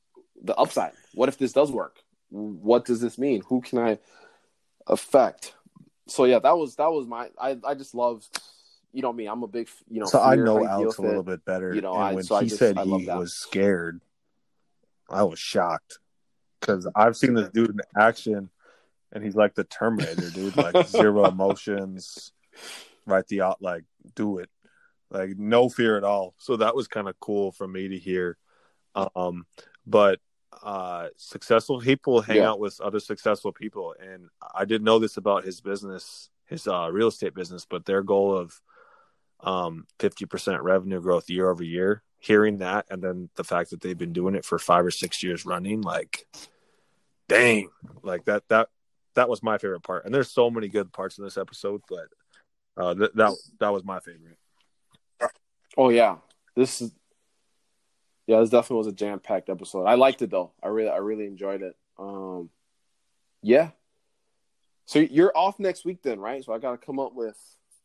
[0.41, 0.93] the upside.
[1.13, 1.97] What if this does work?
[2.29, 3.41] What does this mean?
[3.47, 3.99] Who can I
[4.85, 5.53] affect?
[6.07, 7.29] So yeah, that was that was my.
[7.39, 8.25] I I just love,
[8.93, 9.27] you know me.
[9.27, 10.05] I'm a big you know.
[10.05, 11.25] so I know Alex a little it.
[11.25, 11.73] bit better.
[11.73, 14.01] You know, and I- when so he just- said I he was scared,
[15.09, 15.99] I was shocked
[16.59, 18.49] because I've seen this dude in action,
[19.11, 20.55] and he's like the Terminator, dude.
[20.55, 22.31] Like zero emotions,
[23.05, 23.25] right?
[23.27, 23.83] The out, like
[24.15, 24.49] do it,
[25.09, 26.33] like no fear at all.
[26.37, 28.37] So that was kind of cool for me to hear.
[28.95, 29.45] Um,
[29.85, 30.19] but
[30.63, 32.49] uh, successful people hang Yeah.
[32.49, 36.89] out with other successful people, and I didn't know this about his business, his uh,
[36.91, 38.59] real estate business, but their goal of
[39.41, 42.01] um, 50% revenue growth year over year.
[42.19, 45.21] Hearing that, and then the fact that they've been doing it for five or six
[45.21, 46.25] years running, like,
[47.29, 47.69] dang,
[48.01, 48.69] like that that
[49.13, 50.05] that was my favorite part.
[50.05, 52.07] And there's so many good parts in this episode, but
[52.75, 54.39] uh, th- that that was my favorite.
[55.77, 56.17] Oh yeah,
[56.55, 56.91] this is
[58.25, 59.85] yeah, this definitely was a jam packed episode.
[59.85, 60.51] I liked it though.
[60.61, 61.75] I really I really enjoyed it.
[61.97, 62.49] Um,
[63.41, 63.69] yeah.
[64.85, 66.43] So you're off next week then, right?
[66.43, 67.37] So I got to come up with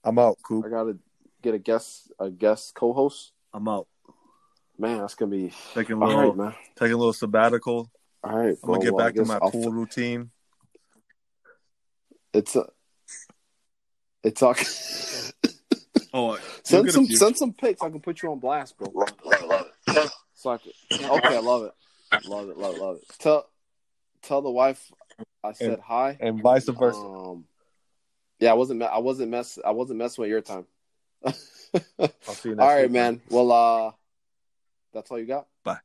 [0.05, 0.65] I'm out, Coop.
[0.65, 0.99] I got to
[1.43, 3.33] get a guest a guest co-host.
[3.53, 3.87] I'm out.
[4.79, 6.55] Man, that's gonna be Taking a little right, man.
[6.77, 7.91] taking a little sabbatical.
[8.25, 10.31] All right, I'm gonna get Well, back to my I'll- pool routine.
[12.33, 12.67] It's a,
[14.25, 14.55] it's all.
[16.15, 17.83] Oh, send some send some pics.
[17.83, 19.07] I can put you on blast, bro.
[20.35, 21.73] So I can, okay, I love it,
[22.29, 23.05] love it, love it, love it.
[23.19, 23.49] Tell
[24.23, 24.91] tell the wife
[25.45, 26.17] I said And- hi.
[26.21, 26.99] and vice versa.
[26.99, 27.45] Um,
[28.41, 28.83] yeah, I wasn't.
[28.83, 29.59] I wasn't mess.
[29.65, 30.67] I wasn't messing with your time.
[31.25, 33.21] I'll see you next all right, week, man.
[33.31, 33.93] Well, uh,
[34.93, 35.47] that's all you got.
[35.63, 35.79] Bye.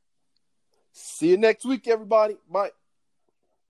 [0.92, 2.36] See you next week, everybody.
[2.50, 2.70] Bye.